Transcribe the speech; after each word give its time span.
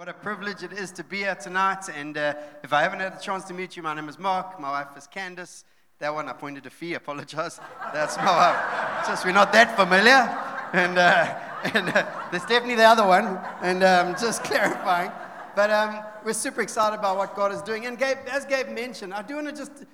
What 0.00 0.08
a 0.08 0.14
privilege 0.14 0.62
it 0.62 0.72
is 0.72 0.90
to 0.92 1.04
be 1.04 1.18
here 1.18 1.34
tonight. 1.34 1.90
And 1.94 2.16
uh, 2.16 2.32
if 2.64 2.72
I 2.72 2.80
haven't 2.80 3.00
had 3.00 3.12
a 3.12 3.20
chance 3.20 3.44
to 3.44 3.52
meet 3.52 3.76
you, 3.76 3.82
my 3.82 3.92
name 3.92 4.08
is 4.08 4.18
Mark. 4.18 4.58
My 4.58 4.70
wife 4.70 4.96
is 4.96 5.06
Candace. 5.06 5.66
That 5.98 6.14
one 6.14 6.26
I 6.26 6.32
pointed 6.32 6.64
to 6.64 6.70
Fee, 6.70 6.94
apologize. 6.94 7.60
That's 7.92 8.16
my 8.16 8.24
wife. 8.24 9.06
Just 9.06 9.26
we're 9.26 9.32
not 9.32 9.52
that 9.52 9.76
familiar. 9.76 10.26
And, 10.72 10.96
uh, 10.96 11.38
and 11.74 11.90
uh, 11.90 12.06
there's 12.30 12.46
definitely 12.46 12.76
the 12.76 12.84
other 12.84 13.06
one. 13.06 13.38
And 13.60 13.84
um, 13.84 14.14
just 14.18 14.42
clarifying. 14.50 15.12
But 15.54 15.70
um, 15.70 16.02
we're 16.24 16.32
super 16.32 16.62
excited 16.62 16.98
about 16.98 17.18
what 17.18 17.36
God 17.36 17.52
is 17.52 17.60
doing. 17.60 17.84
And 17.84 17.98
Gabe, 17.98 18.16
as 18.30 18.46
Gabe 18.46 18.68
mentioned, 18.68 19.12
I 19.12 19.20
do 19.20 19.34
want 19.34 19.48
to 19.48 19.54
just, 19.54 19.84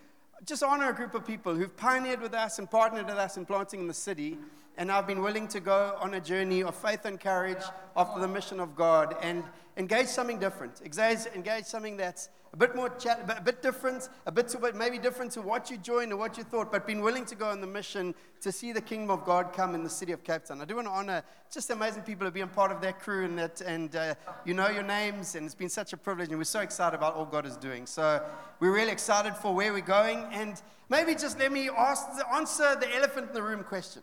just 0.45 0.63
honor 0.63 0.89
a 0.89 0.95
group 0.95 1.17
of 1.17 1.27
people 1.27 1.53
who've 1.53 1.77
pioneered 1.77 2.21
with 2.21 2.33
us 2.33 2.61
and 2.61 2.71
partnered 2.71 3.07
with 3.07 3.17
us 3.17 3.39
in 3.39 3.45
planting 3.45 3.81
in 3.81 3.89
the 3.89 3.95
city. 3.95 4.39
And 4.79 4.93
I've 4.93 5.07
been 5.07 5.23
willing 5.23 5.49
to 5.49 5.61
go 5.61 5.97
on 6.01 6.15
a 6.15 6.21
journey 6.21 6.63
of 6.63 6.75
faith 6.75 7.05
and 7.05 7.19
courage 7.19 7.63
after 7.97 8.21
the 8.21 8.29
mission 8.29 8.61
of 8.61 8.77
God. 8.77 9.17
And 9.23 9.43
engage 9.77 10.07
something 10.07 10.39
different. 10.39 10.81
Engage, 10.83 11.27
engage 11.35 11.65
something 11.65 11.97
that's 11.97 12.29
a 12.53 12.57
bit 12.57 12.75
more, 12.75 12.89
chat, 12.89 13.21
a 13.37 13.43
bit 13.43 13.61
different, 13.63 14.09
a 14.25 14.33
bit 14.33 14.49
to, 14.49 14.73
maybe 14.73 14.99
different 14.99 15.31
to 15.33 15.43
what 15.43 15.71
you 15.71 15.77
joined 15.77 16.13
or 16.13 16.17
what 16.17 16.39
you 16.39 16.45
thought, 16.45 16.73
but 16.73 16.87
been 16.87 17.03
willing 17.03 17.27
to 17.27 17.35
go 17.35 17.51
on 17.51 17.61
the 17.61 17.67
mission 17.67 18.15
to 18.41 18.51
see 18.51 18.73
the 18.73 18.81
kingdom 18.81 19.11
of 19.11 19.27
God 19.27 19.53
come 19.53 19.75
in 19.75 19.85
the 19.85 19.91
city 19.91 20.13
of 20.13 20.25
Cape 20.25 20.45
Town. 20.45 20.63
I 20.63 20.65
do 20.65 20.77
want 20.77 20.89
to 20.89 20.93
honor 20.93 21.23
just 21.53 21.69
amazing 21.71 22.03
people 22.03 22.25
have 22.25 22.33
been 22.33 22.49
part 22.49 22.73
of 22.73 22.81
that 22.81 22.99
crew 23.01 23.27
and 23.27 23.39
that, 23.39 23.61
and 23.61 23.95
uh, 23.95 24.15
you 24.47 24.55
know 24.55 24.69
your 24.69 24.85
names, 24.85 25.35
and 25.35 25.45
it's 25.45 25.55
been 25.55 25.69
such 25.69 25.93
a 25.93 25.99
privilege, 25.99 26.31
and 26.31 26.39
we're 26.39 26.45
so 26.45 26.61
excited 26.61 26.97
about 26.97 27.15
all 27.15 27.27
God 27.27 27.45
is 27.45 27.59
doing. 27.59 27.85
So 27.85 28.25
we're 28.59 28.75
really 28.75 28.93
excited 28.93 29.37
for 29.37 29.55
where 29.55 29.75
we're 29.75 29.81
going, 29.81 30.25
and 30.33 30.61
maybe 30.89 31.15
just 31.15 31.39
let 31.39 31.53
me 31.53 31.69
ask, 31.69 32.07
answer 32.33 32.75
the 32.77 32.95
elephant 32.97 33.29
in 33.29 33.35
the 33.35 33.43
room 33.43 33.65
question. 33.65 34.03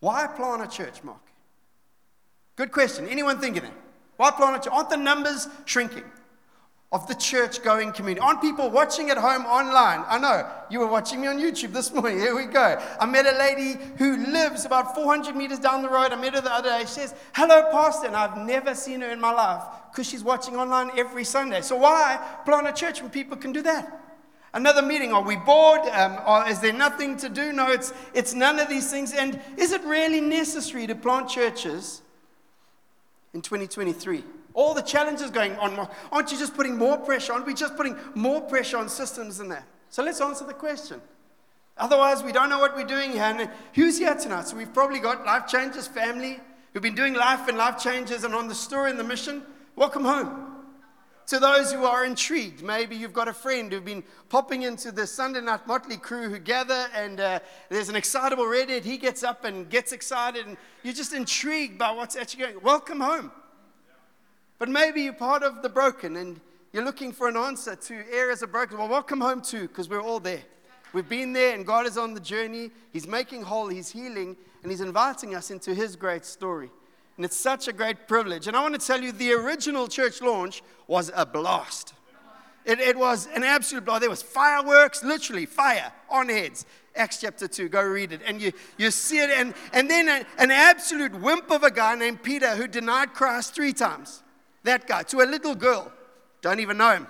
Why 0.00 0.26
plant 0.26 0.62
a 0.62 0.68
church, 0.68 1.02
Mark? 1.02 1.20
Good 2.56 2.72
question. 2.72 3.06
Anyone 3.08 3.38
thinking 3.40 3.62
that? 3.62 3.72
Why 4.16 4.30
plant 4.30 4.56
a 4.56 4.58
church? 4.58 4.72
Aren't 4.72 4.90
the 4.90 4.96
numbers 4.96 5.48
shrinking 5.64 6.04
of 6.92 7.06
the 7.06 7.14
church 7.14 7.62
going 7.62 7.92
community? 7.92 8.20
Aren't 8.20 8.40
people 8.40 8.70
watching 8.70 9.10
at 9.10 9.18
home 9.18 9.44
online? 9.44 10.04
I 10.08 10.18
know 10.18 10.48
you 10.70 10.80
were 10.80 10.86
watching 10.86 11.20
me 11.20 11.26
on 11.26 11.38
YouTube 11.38 11.72
this 11.72 11.92
morning. 11.94 12.18
Here 12.18 12.34
we 12.34 12.46
go. 12.46 12.80
I 13.00 13.06
met 13.06 13.26
a 13.26 13.36
lady 13.38 13.78
who 13.98 14.16
lives 14.16 14.64
about 14.64 14.94
400 14.94 15.36
meters 15.36 15.58
down 15.58 15.82
the 15.82 15.90
road. 15.90 16.12
I 16.12 16.16
met 16.16 16.34
her 16.34 16.40
the 16.40 16.52
other 16.52 16.70
day. 16.70 16.80
She 16.80 16.86
says, 16.86 17.14
Hello, 17.34 17.70
Pastor. 17.70 18.06
And 18.06 18.16
I've 18.16 18.38
never 18.38 18.74
seen 18.74 19.00
her 19.02 19.10
in 19.10 19.20
my 19.20 19.32
life 19.32 19.62
because 19.90 20.08
she's 20.08 20.24
watching 20.24 20.56
online 20.56 20.90
every 20.98 21.24
Sunday. 21.24 21.60
So 21.62 21.76
why 21.76 22.18
plant 22.44 22.68
a 22.68 22.72
church 22.72 23.02
when 23.02 23.10
people 23.10 23.36
can 23.36 23.52
do 23.52 23.62
that? 23.62 24.05
Another 24.56 24.80
meeting. 24.80 25.12
Are 25.12 25.22
we 25.22 25.36
bored? 25.36 25.82
Um, 25.92 26.18
or 26.26 26.48
is 26.48 26.60
there 26.60 26.72
nothing 26.72 27.18
to 27.18 27.28
do? 27.28 27.52
No, 27.52 27.70
it's, 27.70 27.92
it's 28.14 28.32
none 28.32 28.58
of 28.58 28.70
these 28.70 28.90
things. 28.90 29.12
And 29.12 29.38
is 29.58 29.70
it 29.70 29.84
really 29.84 30.22
necessary 30.22 30.86
to 30.86 30.94
plant 30.94 31.28
churches 31.28 32.00
in 33.34 33.42
2023. 33.42 34.24
All 34.54 34.72
the 34.72 34.80
challenges 34.80 35.30
going 35.30 35.54
on, 35.56 35.86
aren't 36.10 36.32
you 36.32 36.38
just 36.38 36.54
putting 36.54 36.78
more 36.78 36.96
pressure? 36.96 37.34
Aren't 37.34 37.44
we 37.44 37.52
just 37.52 37.76
putting 37.76 37.96
more 38.14 38.40
pressure 38.40 38.78
on 38.78 38.88
systems 38.88 39.36
than 39.36 39.50
that? 39.50 39.64
So 39.90 40.02
let's 40.02 40.22
answer 40.22 40.46
the 40.46 40.54
question. 40.54 41.02
Otherwise, 41.76 42.22
we 42.22 42.32
don't 42.32 42.48
know 42.48 42.58
what 42.58 42.74
we're 42.74 42.86
doing 42.86 43.12
here. 43.12 43.24
And 43.24 43.50
who's 43.74 43.98
here 43.98 44.14
tonight? 44.14 44.48
So 44.48 44.56
we've 44.56 44.72
probably 44.72 45.00
got 45.00 45.26
life 45.26 45.46
Changes 45.46 45.86
family 45.86 46.40
who've 46.72 46.82
been 46.82 46.94
doing 46.94 47.12
life 47.12 47.46
and 47.46 47.58
life 47.58 47.78
changes 47.78 48.24
and 48.24 48.34
on 48.34 48.48
the 48.48 48.54
story 48.54 48.90
and 48.90 48.98
the 48.98 49.04
mission. 49.04 49.42
Welcome 49.76 50.04
home. 50.04 50.55
To 51.26 51.40
those 51.40 51.72
who 51.72 51.84
are 51.84 52.04
intrigued, 52.04 52.62
maybe 52.62 52.94
you've 52.94 53.12
got 53.12 53.26
a 53.26 53.32
friend 53.32 53.72
who've 53.72 53.84
been 53.84 54.04
popping 54.28 54.62
into 54.62 54.92
the 54.92 55.08
Sunday 55.08 55.40
night 55.40 55.66
motley 55.66 55.96
crew 55.96 56.28
who 56.28 56.38
gather, 56.38 56.86
and 56.94 57.18
uh, 57.18 57.40
there's 57.68 57.88
an 57.88 57.96
excitable 57.96 58.46
redhead. 58.46 58.84
He 58.84 58.96
gets 58.96 59.24
up 59.24 59.44
and 59.44 59.68
gets 59.68 59.90
excited, 59.90 60.46
and 60.46 60.56
you're 60.84 60.94
just 60.94 61.12
intrigued 61.12 61.78
by 61.78 61.90
what's 61.90 62.14
actually 62.14 62.44
going. 62.44 62.62
Welcome 62.62 63.00
home. 63.00 63.32
But 64.60 64.68
maybe 64.68 65.02
you're 65.02 65.14
part 65.14 65.42
of 65.42 65.62
the 65.62 65.68
broken, 65.68 66.14
and 66.14 66.40
you're 66.72 66.84
looking 66.84 67.10
for 67.10 67.26
an 67.26 67.36
answer 67.36 67.74
to 67.74 68.04
areas 68.12 68.42
of 68.42 68.52
broken. 68.52 68.78
Well, 68.78 68.88
welcome 68.88 69.20
home 69.20 69.42
too, 69.42 69.62
because 69.62 69.88
we're 69.88 70.02
all 70.02 70.20
there. 70.20 70.44
We've 70.92 71.08
been 71.08 71.32
there, 71.32 71.56
and 71.56 71.66
God 71.66 71.86
is 71.86 71.98
on 71.98 72.14
the 72.14 72.20
journey. 72.20 72.70
He's 72.92 73.08
making 73.08 73.42
whole, 73.42 73.66
He's 73.66 73.90
healing, 73.90 74.36
and 74.62 74.70
He's 74.70 74.80
inviting 74.80 75.34
us 75.34 75.50
into 75.50 75.74
His 75.74 75.96
great 75.96 76.24
story. 76.24 76.70
And 77.16 77.24
it's 77.24 77.36
such 77.36 77.66
a 77.68 77.72
great 77.72 78.06
privilege. 78.06 78.46
And 78.46 78.56
I 78.56 78.62
want 78.62 78.78
to 78.78 78.86
tell 78.86 79.00
you, 79.00 79.12
the 79.12 79.32
original 79.32 79.88
church 79.88 80.20
launch 80.20 80.62
was 80.86 81.10
a 81.14 81.24
blast. 81.24 81.94
It, 82.64 82.80
it 82.80 82.96
was 82.96 83.28
an 83.34 83.44
absolute 83.44 83.84
blast. 83.84 84.00
There 84.00 84.10
was 84.10 84.22
fireworks, 84.22 85.02
literally 85.02 85.46
fire 85.46 85.92
on 86.10 86.28
heads. 86.28 86.66
Acts 86.94 87.20
chapter 87.20 87.46
2, 87.46 87.68
go 87.68 87.82
read 87.82 88.12
it. 88.12 88.20
And 88.26 88.40
you, 88.40 88.52
you 88.76 88.90
see 88.90 89.18
it. 89.18 89.30
And, 89.30 89.54
and 89.72 89.88
then 89.88 90.26
an 90.38 90.50
absolute 90.50 91.14
wimp 91.20 91.50
of 91.50 91.62
a 91.62 91.70
guy 91.70 91.94
named 91.94 92.22
Peter 92.22 92.54
who 92.56 92.66
denied 92.66 93.14
Christ 93.14 93.54
three 93.54 93.72
times. 93.72 94.22
That 94.64 94.86
guy, 94.86 95.02
to 95.04 95.20
a 95.20 95.26
little 95.26 95.54
girl. 95.54 95.92
Don't 96.42 96.60
even 96.60 96.76
know 96.76 96.92
him. 96.92 97.06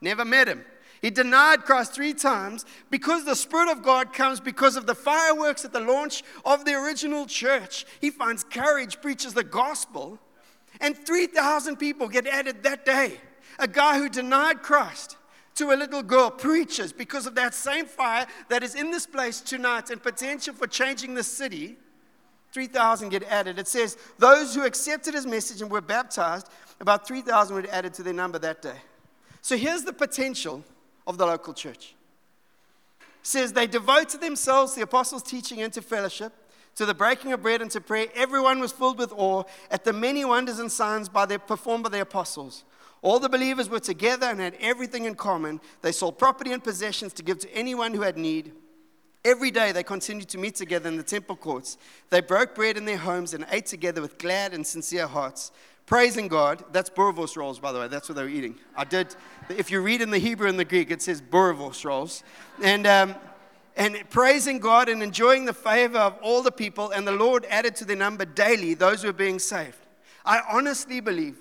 Never 0.00 0.24
met 0.24 0.48
him. 0.48 0.64
He 1.06 1.10
denied 1.10 1.62
Christ 1.62 1.92
three 1.92 2.14
times 2.14 2.64
because 2.90 3.24
the 3.24 3.36
Spirit 3.36 3.70
of 3.70 3.80
God 3.80 4.12
comes 4.12 4.40
because 4.40 4.74
of 4.74 4.86
the 4.86 4.94
fireworks 4.96 5.64
at 5.64 5.72
the 5.72 5.78
launch 5.78 6.24
of 6.44 6.64
the 6.64 6.74
original 6.74 7.26
church. 7.26 7.86
He 8.00 8.10
finds 8.10 8.42
courage, 8.42 9.00
preaches 9.00 9.32
the 9.32 9.44
gospel, 9.44 10.18
and 10.80 10.98
3,000 10.98 11.76
people 11.76 12.08
get 12.08 12.26
added 12.26 12.64
that 12.64 12.84
day. 12.84 13.20
A 13.60 13.68
guy 13.68 13.98
who 13.98 14.08
denied 14.08 14.62
Christ 14.62 15.16
to 15.54 15.70
a 15.70 15.76
little 15.76 16.02
girl 16.02 16.28
preaches 16.28 16.92
because 16.92 17.24
of 17.28 17.36
that 17.36 17.54
same 17.54 17.86
fire 17.86 18.26
that 18.48 18.64
is 18.64 18.74
in 18.74 18.90
this 18.90 19.06
place 19.06 19.40
tonight 19.40 19.90
and 19.90 20.02
potential 20.02 20.54
for 20.54 20.66
changing 20.66 21.14
the 21.14 21.22
city. 21.22 21.76
3,000 22.50 23.10
get 23.10 23.22
added. 23.22 23.60
It 23.60 23.68
says, 23.68 23.96
Those 24.18 24.56
who 24.56 24.64
accepted 24.64 25.14
his 25.14 25.24
message 25.24 25.62
and 25.62 25.70
were 25.70 25.80
baptized, 25.80 26.48
about 26.80 27.06
3,000 27.06 27.54
were 27.54 27.64
added 27.70 27.94
to 27.94 28.02
their 28.02 28.12
number 28.12 28.40
that 28.40 28.60
day. 28.60 28.80
So 29.40 29.56
here's 29.56 29.84
the 29.84 29.92
potential 29.92 30.64
of 31.06 31.18
the 31.18 31.26
local 31.26 31.54
church. 31.54 31.94
It 33.00 33.06
says 33.22 33.52
they 33.52 33.66
devoted 33.66 34.20
themselves 34.20 34.72
to 34.72 34.80
the 34.80 34.84
apostles' 34.84 35.22
teaching 35.22 35.60
and 35.62 35.72
to 35.72 35.82
fellowship, 35.82 36.32
to 36.76 36.86
the 36.86 36.94
breaking 36.94 37.32
of 37.32 37.42
bread 37.42 37.62
and 37.62 37.70
to 37.70 37.80
prayer. 37.80 38.06
Everyone 38.14 38.60
was 38.60 38.72
filled 38.72 38.98
with 38.98 39.12
awe 39.12 39.44
at 39.70 39.84
the 39.84 39.92
many 39.92 40.24
wonders 40.24 40.58
and 40.58 40.70
signs 40.70 41.08
by 41.08 41.26
their, 41.26 41.38
performed 41.38 41.84
by 41.84 41.90
the 41.90 42.00
apostles. 42.00 42.64
All 43.02 43.20
the 43.20 43.28
believers 43.28 43.68
were 43.68 43.80
together 43.80 44.26
and 44.26 44.40
had 44.40 44.56
everything 44.60 45.04
in 45.04 45.14
common. 45.14 45.60
They 45.82 45.92
sold 45.92 46.18
property 46.18 46.52
and 46.52 46.62
possessions 46.62 47.12
to 47.14 47.22
give 47.22 47.38
to 47.40 47.54
anyone 47.54 47.94
who 47.94 48.02
had 48.02 48.16
need. 48.16 48.52
Every 49.24 49.50
day 49.50 49.72
they 49.72 49.82
continued 49.82 50.28
to 50.30 50.38
meet 50.38 50.54
together 50.54 50.88
in 50.88 50.96
the 50.96 51.02
temple 51.02 51.36
courts. 51.36 51.78
They 52.10 52.20
broke 52.20 52.54
bread 52.54 52.76
in 52.76 52.84
their 52.84 52.96
homes 52.96 53.34
and 53.34 53.44
ate 53.50 53.66
together 53.66 54.00
with 54.00 54.18
glad 54.18 54.54
and 54.54 54.66
sincere 54.66 55.06
hearts, 55.06 55.50
praising 55.86 56.28
God. 56.28 56.64
That's 56.72 56.90
boerewors 56.90 57.36
rolls, 57.36 57.58
by 57.58 57.72
the 57.72 57.78
way. 57.78 57.88
That's 57.88 58.08
what 58.08 58.16
they 58.16 58.22
were 58.22 58.28
eating. 58.28 58.58
I 58.76 58.84
did. 58.84 59.14
If 59.48 59.70
you 59.70 59.80
read 59.80 60.02
in 60.02 60.10
the 60.10 60.18
Hebrew 60.18 60.48
and 60.48 60.58
the 60.58 60.64
Greek, 60.64 60.90
it 60.90 61.00
says 61.00 61.22
boerewors 61.22 61.84
rolls, 61.84 62.22
and 62.62 62.86
um, 62.86 63.14
and 63.76 64.08
praising 64.10 64.58
God 64.58 64.88
and 64.88 65.02
enjoying 65.02 65.44
the 65.44 65.52
favor 65.52 65.98
of 65.98 66.18
all 66.22 66.42
the 66.42 66.50
people. 66.50 66.90
And 66.90 67.06
the 67.06 67.12
Lord 67.12 67.44
added 67.48 67.76
to 67.76 67.84
their 67.84 67.96
number 67.96 68.24
daily 68.24 68.74
those 68.74 69.02
who 69.02 69.08
were 69.08 69.12
being 69.12 69.38
saved. 69.38 69.78
I 70.24 70.40
honestly 70.50 71.00
believe 71.00 71.38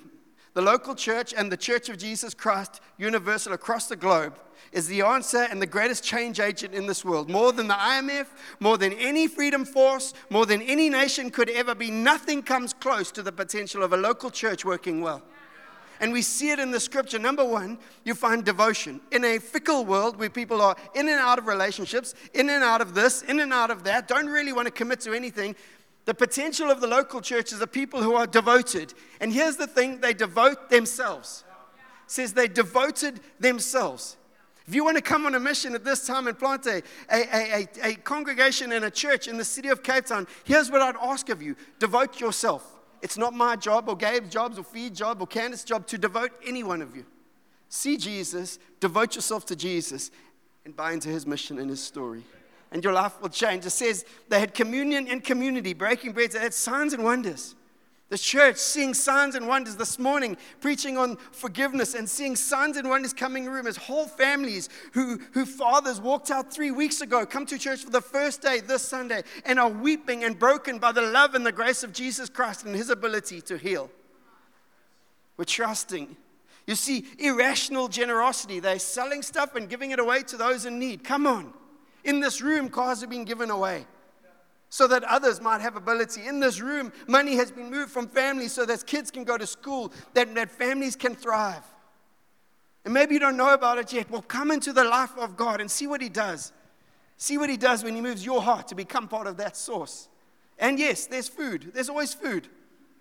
the 0.53 0.61
local 0.61 0.95
church 0.95 1.34
and 1.35 1.51
the 1.51 1.57
Church 1.57 1.89
of 1.89 1.97
Jesus 1.97 2.34
Christ, 2.34 2.81
universal 2.97 3.53
across 3.53 3.88
the 3.88 3.95
globe, 3.95 4.39
is 4.75 4.88
the 4.88 5.02
answer 5.02 5.47
and 5.50 5.62
the 5.62 5.66
greatest 5.66 6.03
change 6.03 6.41
agent 6.41 6.74
in 6.74 6.86
this 6.86 7.06
world. 7.06 7.30
More 7.30 7.53
than 7.53 7.68
the 7.68 7.74
IMF, 7.74 8.28
more 8.59 8.78
than 8.78 8.91
any 8.94 9.25
freedom 9.25 9.63
force, 9.63 10.13
more 10.30 10.46
than 10.46 10.62
any 10.62 10.90
nation 10.90 11.31
could 11.31 11.50
ever 11.50 11.74
be, 11.74 11.90
nothing 11.90 12.44
comes 12.44 12.74
close 12.74 13.09
to 13.14 13.24
the 13.24 13.31
potential 13.31 13.84
of 13.84 13.94
a 13.94 13.97
local 13.97 14.30
church 14.30 14.66
working 14.66 15.00
well. 15.00 15.24
And 16.02 16.12
we 16.12 16.22
see 16.22 16.52
it 16.52 16.59
in 16.59 16.72
the 16.72 16.80
scripture. 16.81 17.18
Number 17.18 17.46
one, 17.46 17.78
you 18.03 18.14
find 18.16 18.44
devotion. 18.44 19.00
In 19.14 19.24
a 19.24 19.40
fickle 19.40 19.85
world 19.85 20.19
where 20.19 20.30
people 20.30 20.62
are 20.62 20.75
in 20.94 21.08
and 21.08 21.19
out 21.19 21.40
of 21.40 21.47
relationships, 21.47 22.14
in 22.34 22.50
and 22.50 22.62
out 22.62 22.81
of 22.81 22.94
this, 22.94 23.22
in 23.22 23.40
and 23.40 23.53
out 23.53 23.72
of 23.72 23.85
that, 23.85 24.09
don't 24.09 24.28
really 24.28 24.52
want 24.52 24.66
to 24.66 24.74
commit 24.74 25.00
to 25.02 25.14
anything, 25.14 25.56
the 26.03 26.14
potential 26.14 26.69
of 26.69 26.81
the 26.81 26.88
local 26.88 27.22
church 27.22 27.53
is 27.53 27.59
the 27.59 27.66
people 27.66 28.03
who 28.03 28.14
are 28.14 28.28
devoted. 28.28 28.94
And 29.22 29.31
here's 29.31 29.56
the 29.56 29.68
thing 29.68 30.02
they 30.02 30.14
devote 30.14 30.69
themselves. 30.69 31.46
It 32.03 32.11
says 32.11 32.34
they 32.34 32.49
devoted 32.49 33.22
themselves. 33.40 34.17
If 34.67 34.73
you 34.73 34.84
want 34.84 34.97
to 34.97 35.03
come 35.03 35.26
on 35.26 35.35
a 35.35 35.40
mission 35.40 35.76
at 35.76 35.84
this 35.84 36.08
time 36.08 36.28
and 36.28 36.38
plant 36.38 36.66
a, 36.66 36.82
a, 37.12 37.20
a, 37.62 37.67
a, 37.84 37.96
congregation 37.96 38.72
and 38.72 38.85
a 38.85 38.90
church 38.90 39.28
in 39.28 39.38
the 39.38 39.46
city 39.46 39.70
of 39.70 39.84
Cape 39.84 40.08
Town, 40.08 40.26
here's 40.44 40.72
what 40.72 40.82
I'd 40.82 40.96
ask 40.96 41.29
of 41.29 41.41
you 41.41 41.56
devote 41.78 42.20
yourself. 42.20 42.76
It's 43.02 43.17
not 43.17 43.34
my 43.34 43.56
job 43.56 43.88
or 43.88 43.96
Gabe's 43.96 44.29
job 44.29 44.58
or 44.58 44.64
Fee's 44.64 44.97
job 44.97 45.22
or 45.22 45.28
Candace's 45.28 45.64
job 45.64 45.85
to 45.88 45.97
devote 45.97 46.32
any 46.44 46.64
one 46.64 46.82
of 46.82 46.96
you. 46.96 47.06
See 47.70 47.97
Jesus, 47.97 48.58
devote 48.79 49.16
yourself 49.16 49.46
to 49.47 49.56
Jesus, 49.56 50.09
and 50.66 50.76
buy 50.76 50.94
into 50.94 51.09
his 51.09 51.28
mission 51.28 51.59
and 51.59 51.70
his 51.70 51.84
story. 51.84 52.23
And 52.72 52.84
your 52.84 52.94
life 52.94 53.22
will 53.22 53.29
change. 53.29 53.66
It 53.66 53.70
says 53.72 54.06
they 54.29 54.40
had 54.40 54.56
communion 54.56 55.08
and 55.08 55.23
community, 55.23 55.73
breaking 55.73 56.14
bread, 56.14 56.32
they 56.32 56.40
had 56.40 56.53
signs 56.53 56.94
and 56.94 57.03
wonders. 57.03 57.53
The 58.09 58.17
church 58.19 58.57
seeing 58.57 58.93
signs 58.93 59.34
and 59.34 59.47
wonders 59.47 59.78
this 59.78 59.97
morning, 59.97 60.37
preaching 60.61 60.96
on 60.96 61.17
forgiveness 61.31 61.96
and 61.96 62.07
seeing 62.07 62.35
signs 62.35 62.78
and 62.78 62.87
wonders 62.87 63.13
coming 63.13 63.46
in 63.46 63.52
room 63.52 63.66
as 63.66 63.78
whole 63.78 64.05
families 64.05 64.69
who, 64.91 65.19
who 65.31 65.43
fathers 65.43 65.99
walked 65.99 66.29
out 66.29 66.53
three 66.53 66.69
weeks 66.69 67.02
ago, 67.02 67.25
come 67.25 67.47
to 67.47 67.57
church 67.57 67.84
for 67.84 67.90
the 67.90 68.02
first 68.02 68.43
day 68.43 68.59
this 68.59 68.84
Sunday, 68.84 69.23
and 69.43 69.59
are 69.59 69.69
weeping 69.69 70.23
and 70.23 70.37
broken 70.37 70.78
by 70.78 70.91
the 70.91 71.02
love 71.02 71.34
and 71.34 71.43
the 71.43 71.52
grace 71.52 71.84
of 71.84 71.93
Jesus 71.93 72.29
Christ 72.29 72.63
and 72.63 72.75
his 72.75 72.91
ability 72.91 73.41
to 73.41 73.57
heal. 73.57 73.90
We're 75.37 75.46
trusting. 75.46 76.16
You 76.67 76.75
see, 76.75 77.05
irrational 77.17 77.87
generosity. 77.87 78.59
They're 78.59 78.78
selling 78.78 79.23
stuff 79.23 79.55
and 79.55 79.67
giving 79.67 79.91
it 79.91 79.99
away 79.99 80.22
to 80.23 80.37
those 80.37 80.66
in 80.66 80.78
need. 80.78 81.03
Come 81.03 81.25
on. 81.25 81.53
In 82.03 82.19
this 82.19 82.40
room, 82.40 82.69
cars 82.69 83.01
are 83.01 83.08
being 83.08 83.25
given 83.25 83.49
away 83.49 83.87
so 84.75 84.87
that 84.87 85.05
others 85.05 85.39
might 85.39 85.61
have 85.61 85.77
ability. 85.77 86.27
In 86.27 86.41
this 86.41 86.59
room, 86.59 86.91
money 87.07 87.37
has 87.37 87.49
been 87.49 87.72
moved 87.72 87.91
from 87.91 88.09
families 88.09 88.51
so 88.51 88.66
that 88.66 88.85
kids 88.85 89.09
can 89.09 89.23
go 89.23 89.37
to 89.37 89.47
school, 89.47 89.89
that, 90.16 90.35
that 90.35 90.51
families 90.51 90.97
can 90.97 91.16
thrive. 91.16 91.63
And 92.83 92.93
maybe 92.93 93.13
you 93.13 93.22
don't 93.22 93.37
know 93.37 93.53
about 93.53 93.77
it 93.77 93.93
yet. 93.93 94.11
Well, 94.11 94.22
come 94.22 94.51
into 94.51 94.73
the 94.73 94.83
life 94.83 95.17
of 95.17 95.37
God 95.37 95.61
and 95.61 95.72
see 95.72 95.87
what 95.87 96.01
He 96.01 96.09
does. 96.09 96.51
See 97.16 97.37
what 97.37 97.49
He 97.49 97.55
does 97.55 97.85
when 97.85 97.95
He 97.95 98.01
moves 98.01 98.25
your 98.25 98.41
heart 98.41 98.67
to 98.67 98.75
become 98.75 99.07
part 99.07 99.27
of 99.27 99.37
that 99.37 99.55
source. 99.55 100.09
And 100.59 100.77
yes, 100.77 101.05
there's 101.05 101.29
food, 101.29 101.72
there's 101.73 101.87
always 101.87 102.13
food. 102.13 102.49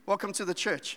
Welcome 0.07 0.33
to 0.35 0.45
the 0.45 0.55
church. 0.55 0.97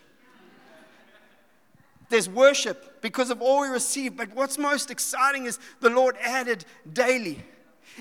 There's 2.09 2.29
worship 2.29 3.01
because 3.01 3.31
of 3.31 3.41
all 3.41 3.61
we 3.61 3.67
receive, 3.69 4.15
but 4.15 4.35
what's 4.35 4.59
most 4.59 4.91
exciting 4.91 5.47
is 5.47 5.57
the 5.79 5.89
Lord 5.89 6.17
added 6.21 6.65
daily. 6.93 7.43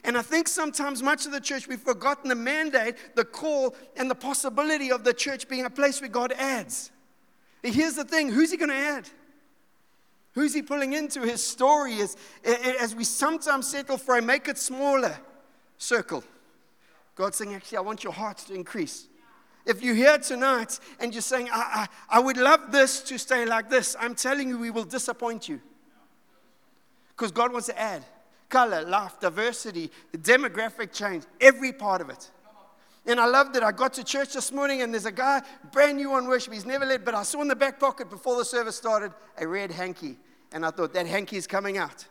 And 0.05 0.17
I 0.17 0.23
think 0.23 0.49
sometimes 0.49 1.03
much 1.03 1.27
of 1.27 1.33
the 1.33 1.41
church, 1.41 1.69
we've 1.69 1.81
forgotten 1.81 2.29
the 2.29 2.35
mandate, 2.35 2.97
the 3.15 3.25
call, 3.25 3.75
and 3.97 4.11
the 4.11 4.15
possibility 4.15 4.91
of 4.91 5.05
the 5.05 5.15
church 5.15 5.49
being 5.49 5.65
a 5.65 5.71
place 5.71 6.01
where 6.01 6.11
God 6.11 6.33
adds. 6.33 6.91
And 7.65 7.75
here's 7.75 7.95
the 7.95 8.05
thing 8.05 8.31
who's 8.31 8.51
He 8.51 8.57
going 8.57 8.71
to 8.71 8.75
add? 8.75 9.09
Who's 10.33 10.55
He 10.55 10.63
pulling 10.63 10.93
into 10.93 11.23
His 11.23 11.43
story 11.43 11.99
as 12.01 12.95
we 12.95 13.05
sometimes 13.05 13.69
settle 13.69 13.97
for 13.97 14.19
a 14.19 14.23
make 14.23 14.49
it 14.49 14.59
smaller 14.59 15.19
circle. 15.79 16.23
God's 17.15 17.39
saying, 17.39 17.55
actually, 17.55 17.79
I 17.79 17.83
want 17.83 18.05
your 18.05 18.13
heart 18.13 18.39
to 18.39 18.55
increase. 18.55 19.09
If 19.65 19.83
you're 19.83 19.95
here 19.95 20.19
tonight 20.19 20.79
and 21.01 21.13
you're 21.13 21.23
saying, 21.23 21.49
I, 21.51 21.89
I, 22.11 22.19
I 22.19 22.21
would 22.21 22.37
love 22.37 22.71
this 22.71 23.01
to 23.03 23.19
stay 23.19 23.45
like 23.47 23.69
this, 23.69 23.97
I'm 23.99 24.15
telling 24.15 24.49
you, 24.49 24.59
we 24.59 24.71
will 24.71 24.85
disappoint 24.85 25.49
you. 25.49 25.61
Because 27.09 27.33
God 27.33 27.53
wants 27.53 27.67
to 27.67 27.81
add 27.81 28.05
color, 28.49 28.83
life, 28.83 29.19
diversity, 29.21 29.91
demographic 30.13 30.93
change, 30.93 31.25
every 31.41 31.73
part 31.73 32.01
of 32.01 32.11
it. 32.11 32.31
And 33.07 33.21
I 33.21 33.27
loved 33.27 33.55
it. 33.57 33.63
I 33.63 33.71
got 33.71 33.93
to 33.95 34.05
church 34.05 34.33
this 34.33 34.51
morning 34.51 34.83
and 34.83 34.93
there's 34.93 35.07
a 35.07 35.13
guy 35.13 35.43
brand 35.71 35.97
new 35.97 36.13
on 36.13 36.27
worship. 36.27 36.53
He's 36.53 36.67
never 36.67 36.85
led, 36.85 37.05
but 37.05 37.15
I 37.15 37.23
saw 37.23 37.41
in 37.41 37.49
the 37.49 37.57
back 37.57 37.79
pocket 37.79 38.11
before 38.11 38.37
the 38.37 38.45
service 38.45 38.77
started 38.77 39.13
a 39.39 39.47
red 39.47 39.71
hanky. 39.71 40.17
And 40.53 40.67
I 40.67 40.71
thought, 40.71 40.93
that 40.95 41.07
hanky 41.07 41.37
is 41.37 41.47
coming 41.47 41.79
out. 41.79 42.05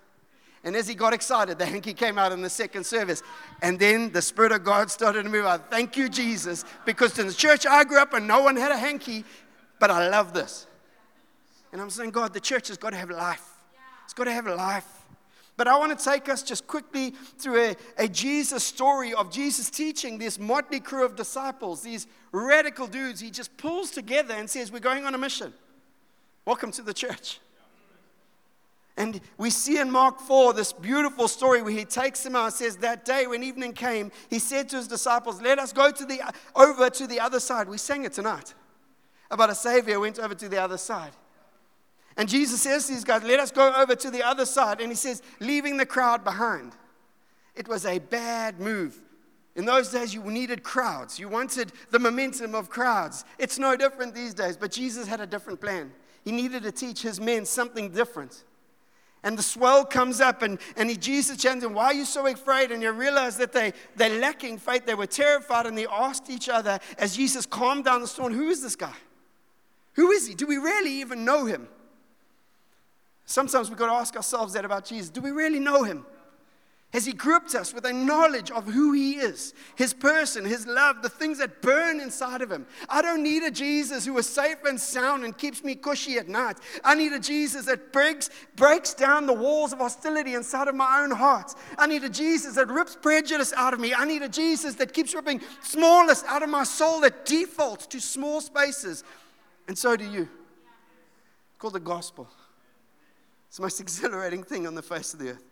And 0.64 0.76
as 0.76 0.88
he 0.88 0.96
got 0.96 1.14
excited, 1.14 1.60
the 1.60 1.66
hanky 1.66 1.94
came 1.94 2.18
out 2.18 2.32
in 2.32 2.42
the 2.42 2.50
second 2.50 2.86
service. 2.86 3.22
And 3.62 3.78
then 3.78 4.12
the 4.12 4.22
Spirit 4.22 4.52
of 4.52 4.64
God 4.64 4.90
started 4.90 5.24
to 5.24 5.30
move. 5.30 5.46
I 5.46 5.58
thank 5.58 5.96
you, 5.96 6.10
Jesus, 6.10 6.66
because 6.86 7.18
in 7.20 7.28
the 7.28 7.34
church 7.34 7.66
I 7.66 7.84
grew 7.84 8.00
up 8.00 8.14
and 8.14 8.28
no 8.28 8.42
one 8.42 8.56
had 8.56 8.72
a 8.72 8.78
hanky, 8.78 9.26
but 9.80 9.92
I 9.92 10.08
love 10.10 10.34
this. 10.34 10.66
And 11.72 11.82
I'm 11.82 11.90
saying, 11.90 12.12
God, 12.12 12.34
the 12.34 12.40
church 12.40 12.70
has 12.70 12.78
got 12.78 12.92
to 12.92 12.96
have 12.98 13.10
life. 13.10 13.48
It's 14.06 14.14
got 14.14 14.24
to 14.24 14.32
have 14.32 14.48
life. 14.48 14.95
But 15.58 15.68
I 15.68 15.78
want 15.78 15.98
to 15.98 16.04
take 16.04 16.28
us 16.28 16.44
just 16.44 16.68
quickly 16.68 17.12
through 17.38 17.62
a, 17.62 17.76
a 17.98 18.08
Jesus 18.08 18.64
story 18.64 19.14
of 19.14 19.32
Jesus 19.32 19.70
teaching 19.70 20.18
this 20.18 20.38
motley 20.38 20.82
crew 20.82 21.06
of 21.06 21.16
disciples, 21.16 21.82
these 21.82 22.08
radical 22.32 22.88
dudes. 22.88 23.22
He 23.22 23.32
just 23.32 23.56
pulls 23.56 23.92
together 23.92 24.34
and 24.34 24.50
says, 24.50 24.72
We're 24.72 24.80
going 24.80 25.06
on 25.06 25.16
a 25.16 25.18
mission. 25.18 25.54
Welcome 26.46 26.72
to 26.74 26.82
the 26.82 26.94
church. 26.94 27.40
And 28.98 29.20
we 29.38 29.50
see 29.50 29.80
in 29.80 29.92
Mark 29.92 30.20
4 30.20 30.54
this 30.54 30.72
beautiful 30.72 31.28
story 31.28 31.62
where 31.62 31.74
he 31.74 31.84
takes 31.84 32.24
them 32.24 32.36
out 32.36 32.46
and 32.46 32.54
says, 32.54 32.78
That 32.78 33.06
day 33.06 33.28
when 33.28 33.44
evening 33.44 33.74
came, 33.74 34.12
he 34.30 34.40
said 34.40 34.70
to 34.70 34.78
his 34.78 34.88
disciples, 34.88 35.42
Let 35.42 35.60
us 35.60 35.72
go 35.72 35.90
to 35.90 36.06
the, 36.06 36.22
over 36.56 36.90
to 36.90 37.08
the 37.08 37.20
other 37.20 37.40
side. 37.40 37.70
We 37.70 37.78
sang 37.78 38.04
it 38.04 38.14
tonight 38.14 38.54
about 39.32 39.50
a 39.50 39.56
Savior 39.56 40.00
went 40.00 40.20
over 40.20 40.36
to 40.36 40.50
the 40.50 40.62
other 40.62 40.78
side. 40.78 41.12
And 42.18 42.30
Jesus 42.30 42.62
says 42.62 42.88
to 42.88 42.94
these 42.94 43.04
guys, 43.04 43.24
Let 43.24 43.40
us 43.40 43.52
go 43.52 43.74
over 43.74 43.96
to 43.96 44.10
the 44.10 44.24
other 44.24 44.46
side. 44.46 44.80
And 44.80 44.90
he 44.90 44.96
says, 44.96 45.22
Leaving 45.40 45.78
the 45.78 45.86
crowd 45.86 46.24
behind. 46.24 46.74
It 47.56 47.68
was 47.68 47.86
a 47.86 48.00
bad 48.00 48.60
move. 48.60 49.02
In 49.56 49.66
those 49.66 49.90
days, 49.90 50.14
you 50.14 50.22
needed 50.22 50.64
crowds. 50.64 51.18
You 51.18 51.30
wanted 51.30 51.72
the 51.90 52.00
momentum 52.00 52.54
of 52.56 52.70
crowds. 52.70 53.24
It's 53.40 53.58
no 53.58 53.78
different 53.78 54.14
these 54.14 54.34
days, 54.34 54.58
but 54.58 54.72
Jesus 54.72 55.08
had 55.08 55.22
a 55.22 55.26
different 55.26 55.62
plan. 55.62 55.94
He 56.26 56.32
needed 56.32 56.64
to 56.64 56.72
teach 56.72 57.02
his 57.02 57.22
men 57.22 57.46
something 57.46 57.92
different. 57.92 58.44
And 59.24 59.38
the 59.38 59.44
swell 59.44 59.86
comes 59.86 60.20
up, 60.22 60.42
and, 60.42 60.60
and 60.76 60.90
he, 60.90 60.98
Jesus 60.98 61.38
challenges 61.38 61.64
them, 61.64 61.74
Why 61.74 61.86
are 61.86 61.94
you 61.94 62.06
so 62.06 62.28
afraid? 62.28 62.72
And 62.72 62.84
you 62.84 62.92
realize 62.92 63.38
that 63.38 63.54
they, 63.54 63.74
they're 63.96 64.20
lacking 64.20 64.58
faith. 64.58 64.86
They 64.86 64.94
were 64.94 65.08
terrified, 65.08 65.66
and 65.66 65.78
they 65.78 65.88
asked 65.88 66.30
each 66.30 66.50
other 66.50 66.80
as 66.98 67.16
Jesus 67.16 67.46
calmed 67.46 67.86
down 67.86 68.02
the 68.02 68.08
storm, 68.08 68.34
Who 68.34 68.50
is 68.50 68.62
this 68.62 68.76
guy? 68.76 68.94
Who 69.94 70.12
is 70.12 70.28
he? 70.28 70.36
Do 70.36 70.46
we 70.46 70.58
really 70.58 70.92
even 71.00 71.24
know 71.24 71.46
him? 71.46 71.68
Sometimes 73.26 73.70
we've 73.70 73.80
got 73.80 73.88
to 73.88 73.94
ask 73.94 74.16
ourselves 74.16 74.54
that 74.54 74.66
about 74.66 74.86
Jesus. 74.86 75.10
Do 75.10 75.22
we 75.22 75.32
really 75.32 75.60
know 75.60 75.84
him? 75.84 76.06
Has 76.96 77.06
he 77.06 77.12
gripped 77.12 77.56
us 77.56 77.74
with 77.74 77.84
a 77.84 77.92
knowledge 77.92 78.52
of 78.52 78.68
who 78.68 78.94
he 78.94 79.16
is, 79.16 79.54
his 79.76 79.94
person, 79.94 80.46
his 80.46 80.66
love, 80.66 81.02
the 81.02 81.10
things 81.10 81.40
that 81.40 81.62
burn 81.62 82.00
inside 82.00 82.42
of 82.42 82.50
him? 82.50 82.66
I 82.88 83.02
don't 83.02 83.22
need 83.22 83.44
a 83.44 83.52
Jesus 83.52 84.06
who 84.06 84.18
is 84.18 84.30
safe 84.30 84.64
and 84.64 84.80
sound 84.80 85.26
and 85.26 85.38
keeps 85.38 85.62
me 85.62 85.76
cushy 85.76 86.18
at 86.18 86.30
night. 86.30 86.56
I 86.86 86.96
need 86.96 87.12
a 87.12 87.20
Jesus 87.20 87.66
that 87.66 87.92
breaks, 87.92 88.30
breaks 88.56 88.94
down 88.94 89.26
the 89.26 89.34
walls 89.34 89.74
of 89.74 89.80
hostility 89.80 90.36
inside 90.36 90.70
of 90.70 90.76
my 90.76 91.02
own 91.02 91.12
heart. 91.12 91.54
I 91.78 91.86
need 91.86 92.06
a 92.06 92.10
Jesus 92.10 92.56
that 92.56 92.70
rips 92.70 92.96
prejudice 92.96 93.52
out 93.58 93.74
of 93.74 93.82
me. 93.82 93.94
I 93.94 94.06
need 94.06 94.22
a 94.22 94.30
Jesus 94.30 94.76
that 94.76 94.94
keeps 94.94 95.14
ripping 95.14 95.42
smallness 95.64 96.24
out 96.28 96.44
of 96.44 96.50
my 96.50 96.64
soul 96.64 97.02
that 97.02 97.26
defaults 97.26 97.88
to 97.88 98.00
small 98.00 98.40
spaces. 98.40 99.04
And 99.68 99.78
so 99.78 99.98
do 99.98 100.10
you. 100.10 100.30
Called 101.60 101.74
the 101.74 101.82
gospel. 101.82 102.30
It's 103.56 103.60
the 103.60 103.64
most 103.64 103.80
exhilarating 103.80 104.44
thing 104.44 104.68
on 104.68 104.76
the 104.76 104.82
face 104.82 105.14
of 105.14 105.20
the 105.22 105.30
earth. 105.30 105.46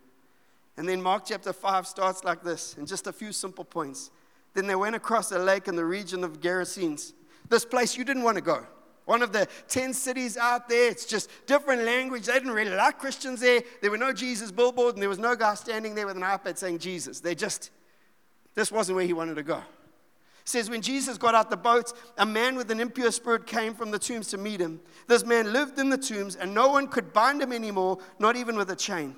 And 0.76 0.86
then 0.86 1.00
Mark 1.00 1.22
chapter 1.24 1.54
5 1.54 1.86
starts 1.86 2.22
like 2.22 2.42
this, 2.42 2.76
in 2.76 2.84
just 2.84 3.06
a 3.06 3.12
few 3.14 3.32
simple 3.32 3.64
points. 3.64 4.10
Then 4.52 4.66
they 4.66 4.74
went 4.74 4.94
across 4.94 5.32
a 5.32 5.38
lake 5.38 5.68
in 5.68 5.74
the 5.74 5.86
region 5.86 6.22
of 6.22 6.38
Gerasenes. 6.38 7.14
This 7.48 7.64
place 7.64 7.96
you 7.96 8.04
didn't 8.04 8.22
want 8.22 8.34
to 8.34 8.42
go. 8.42 8.66
One 9.06 9.22
of 9.22 9.32
the 9.32 9.48
10 9.68 9.94
cities 9.94 10.36
out 10.36 10.68
there, 10.68 10.90
it's 10.90 11.06
just 11.06 11.30
different 11.46 11.84
language. 11.84 12.26
They 12.26 12.34
didn't 12.34 12.50
really 12.50 12.76
like 12.76 12.98
Christians 12.98 13.40
there. 13.40 13.62
There 13.80 13.90
were 13.90 13.96
no 13.96 14.12
Jesus 14.12 14.52
billboard, 14.52 14.96
and 14.96 15.02
there 15.02 15.08
was 15.08 15.18
no 15.18 15.34
guy 15.34 15.54
standing 15.54 15.94
there 15.94 16.06
with 16.06 16.16
an 16.16 16.24
iPad 16.24 16.58
saying 16.58 16.80
Jesus. 16.80 17.20
They 17.20 17.34
just, 17.34 17.70
this 18.54 18.70
wasn't 18.70 18.96
where 18.96 19.06
he 19.06 19.14
wanted 19.14 19.36
to 19.36 19.42
go. 19.42 19.62
It 20.44 20.50
says, 20.50 20.68
when 20.68 20.82
Jesus 20.82 21.16
got 21.16 21.34
out 21.34 21.48
the 21.48 21.56
boat, 21.56 21.94
a 22.18 22.26
man 22.26 22.56
with 22.56 22.70
an 22.70 22.78
impure 22.78 23.10
spirit 23.10 23.46
came 23.46 23.72
from 23.72 23.90
the 23.90 23.98
tombs 23.98 24.28
to 24.28 24.36
meet 24.36 24.60
him. 24.60 24.78
This 25.06 25.24
man 25.24 25.54
lived 25.54 25.78
in 25.78 25.88
the 25.88 25.96
tombs, 25.96 26.36
and 26.36 26.52
no 26.52 26.68
one 26.68 26.86
could 26.86 27.14
bind 27.14 27.40
him 27.40 27.50
anymore, 27.50 27.98
not 28.18 28.36
even 28.36 28.54
with 28.56 28.70
a 28.70 28.76
chain. 28.76 29.16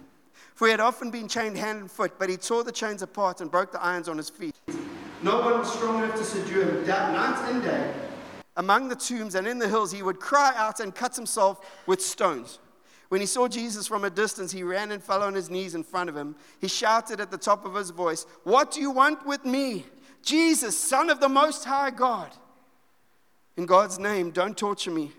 For 0.55 0.69
he 0.69 0.71
had 0.71 0.79
often 0.79 1.11
been 1.11 1.27
chained 1.27 1.59
hand 1.59 1.81
and 1.81 1.91
foot, 1.91 2.13
but 2.17 2.31
he 2.31 2.37
tore 2.37 2.63
the 2.63 2.71
chains 2.71 3.03
apart 3.03 3.41
and 3.41 3.51
broke 3.51 3.73
the 3.73 3.83
irons 3.83 4.09
on 4.09 4.17
his 4.17 4.31
feet. 4.31 4.55
No 5.21 5.41
one 5.41 5.59
was 5.59 5.73
strong 5.73 6.03
enough 6.05 6.17
to 6.17 6.25
subdue 6.25 6.61
him. 6.63 6.87
Night 6.87 7.51
and 7.51 7.61
day, 7.61 7.93
among 8.57 8.89
the 8.89 8.95
tombs 8.95 9.35
and 9.35 9.49
in 9.49 9.59
the 9.59 9.69
hills, 9.69 9.91
he 9.91 10.03
would 10.03 10.21
cry 10.21 10.53
out 10.57 10.79
and 10.79 10.95
cut 10.95 11.17
himself 11.17 11.83
with 11.87 12.01
stones. 12.01 12.61
When 13.09 13.21
he 13.21 13.27
saw 13.27 13.49
Jesus 13.49 13.87
from 13.87 14.05
a 14.05 14.11
distance, 14.11 14.53
he 14.53 14.63
ran 14.63 14.93
and 14.93 15.03
fell 15.03 15.23
on 15.23 15.35
his 15.35 15.51
knees 15.51 15.75
in 15.75 15.85
front 15.85 16.09
of 16.09 16.17
him. 16.17 16.37
He 16.61 16.69
shouted 16.69 17.21
at 17.21 17.31
the 17.31 17.39
top 17.39 17.67
of 17.67 17.75
his 17.75 17.91
voice, 17.91 18.27
What 18.45 18.71
do 18.71 18.81
you 18.81 18.91
want 18.91 19.27
with 19.27 19.45
me? 19.45 19.85
Jesus, 20.27 20.79
Son 20.79 21.09
of 21.09 21.21
the 21.21 21.29
Most 21.29 21.65
High 21.65 21.91
God. 21.91 22.31
In 23.57 23.65
God's 23.65 23.99
name, 23.99 24.31
don't 24.31 24.57
torture 24.57 24.91
me. 24.91 25.13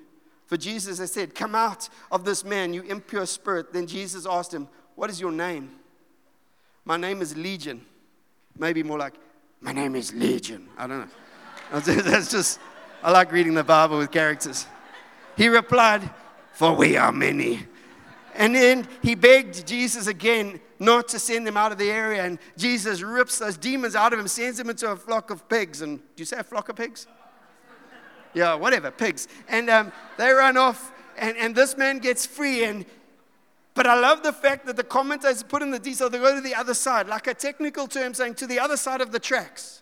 For 0.45 0.57
Jesus 0.57 0.99
has 0.99 1.11
said, 1.11 1.33
Come 1.33 1.55
out 1.55 1.89
of 2.11 2.23
this 2.23 2.43
man, 2.43 2.73
you 2.73 2.83
impure 2.83 3.25
spirit. 3.25 3.73
Then 3.73 3.87
Jesus 3.87 4.27
asked 4.27 4.53
him, 4.53 4.67
what 4.97 5.11
is 5.11 5.21
your 5.21 5.31
name? 5.31 5.69
My 6.83 6.97
name 6.97 7.21
is 7.21 7.37
Legion. 7.37 7.85
Maybe 8.57 8.81
more 8.81 8.97
like, 8.97 9.13
My 9.61 9.71
name 9.71 9.95
is 9.95 10.11
Legion. 10.11 10.67
I 10.75 10.87
don't 10.87 11.01
know. 11.01 11.79
That's 12.01 12.31
just, 12.31 12.59
I 13.03 13.11
like 13.11 13.31
reading 13.31 13.53
the 13.53 13.63
Bible 13.63 13.99
with 13.99 14.09
characters. 14.09 14.65
He 15.37 15.49
replied, 15.49 16.09
For 16.53 16.73
we 16.73 16.97
are 16.97 17.11
many. 17.11 17.67
And 18.37 18.53
then 18.53 18.87
he 19.01 19.15
begged 19.15 19.67
Jesus 19.67 20.05
again 20.05 20.59
not 20.79 21.07
to 21.09 21.19
send 21.19 21.45
them 21.47 21.57
out 21.57 21.71
of 21.71 21.79
the 21.79 21.89
area. 21.89 22.23
And 22.23 22.37
Jesus 22.55 23.01
rips 23.01 23.39
those 23.39 23.57
demons 23.57 23.95
out 23.95 24.13
of 24.13 24.19
him, 24.19 24.27
sends 24.27 24.59
them 24.59 24.69
into 24.69 24.89
a 24.89 24.95
flock 24.95 25.31
of 25.31 25.49
pigs. 25.49 25.81
And 25.81 25.97
do 25.97 26.21
you 26.21 26.25
say 26.25 26.37
a 26.37 26.43
flock 26.43 26.69
of 26.69 26.75
pigs? 26.75 27.07
Yeah, 28.35 28.53
whatever, 28.53 28.91
pigs. 28.91 29.27
And 29.47 29.69
um, 29.69 29.91
they 30.17 30.29
run 30.29 30.55
off, 30.55 30.91
and, 31.17 31.35
and 31.37 31.55
this 31.55 31.75
man 31.75 31.97
gets 31.97 32.27
free. 32.27 32.63
And 32.63 32.85
but 33.73 33.87
I 33.87 33.99
love 33.99 34.21
the 34.21 34.33
fact 34.33 34.67
that 34.67 34.75
the 34.75 34.83
commentators 34.83 35.41
put 35.43 35.63
in 35.63 35.71
the 35.71 35.79
detail, 35.79 36.09
they 36.09 36.19
go 36.19 36.35
to 36.35 36.41
the 36.41 36.55
other 36.55 36.75
side, 36.75 37.07
like 37.07 37.25
a 37.27 37.33
technical 37.33 37.87
term 37.87 38.13
saying 38.13 38.35
to 38.35 38.47
the 38.47 38.59
other 38.59 38.77
side 38.77 39.01
of 39.01 39.11
the 39.11 39.19
tracks. 39.19 39.81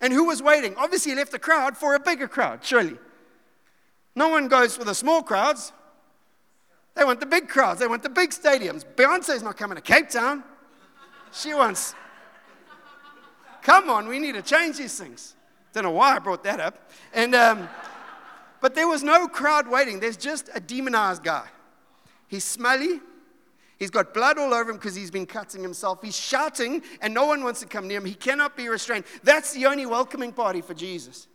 And 0.00 0.12
who 0.12 0.26
was 0.26 0.40
waiting? 0.42 0.74
Obviously, 0.76 1.12
he 1.12 1.16
left 1.16 1.32
the 1.32 1.38
crowd 1.38 1.76
for 1.76 1.94
a 1.94 2.00
bigger 2.00 2.28
crowd, 2.28 2.64
surely. 2.64 2.96
No 4.14 4.28
one 4.28 4.48
goes 4.48 4.76
for 4.76 4.84
the 4.84 4.94
small 4.94 5.22
crowds. 5.22 5.72
They 6.98 7.04
want 7.04 7.20
the 7.20 7.26
big 7.26 7.48
crowds, 7.48 7.78
they 7.80 7.86
want 7.86 8.02
the 8.02 8.08
big 8.08 8.30
stadiums. 8.30 8.84
Beyonce's 8.84 9.42
not 9.42 9.56
coming 9.56 9.76
to 9.76 9.82
Cape 9.82 10.10
Town. 10.10 10.42
She 11.32 11.54
wants, 11.54 11.94
come 13.62 13.88
on, 13.88 14.08
we 14.08 14.18
need 14.18 14.34
to 14.34 14.42
change 14.42 14.78
these 14.78 14.98
things. 14.98 15.36
Don't 15.72 15.84
know 15.84 15.92
why 15.92 16.16
I 16.16 16.18
brought 16.18 16.42
that 16.42 16.58
up. 16.58 16.90
And, 17.14 17.34
um, 17.34 17.68
But 18.60 18.74
there 18.74 18.88
was 18.88 19.02
no 19.02 19.28
crowd 19.28 19.68
waiting. 19.68 20.00
There's 20.00 20.16
just 20.16 20.50
a 20.54 20.60
demonized 20.60 21.22
guy. 21.22 21.46
He's 22.26 22.44
smelly. 22.44 23.00
He's 23.78 23.90
got 23.90 24.12
blood 24.12 24.38
all 24.38 24.52
over 24.52 24.70
him 24.70 24.76
because 24.76 24.96
he's 24.96 25.10
been 25.10 25.26
cutting 25.26 25.62
himself. 25.62 26.02
He's 26.02 26.16
shouting, 26.16 26.82
and 27.00 27.14
no 27.14 27.26
one 27.26 27.44
wants 27.44 27.60
to 27.60 27.66
come 27.66 27.86
near 27.86 27.98
him. 27.98 28.06
He 28.06 28.14
cannot 28.14 28.56
be 28.56 28.68
restrained. 28.68 29.04
That's 29.22 29.52
the 29.52 29.66
only 29.66 29.86
welcoming 29.86 30.32
party 30.32 30.60
for 30.60 30.74
Jesus. 30.74 31.28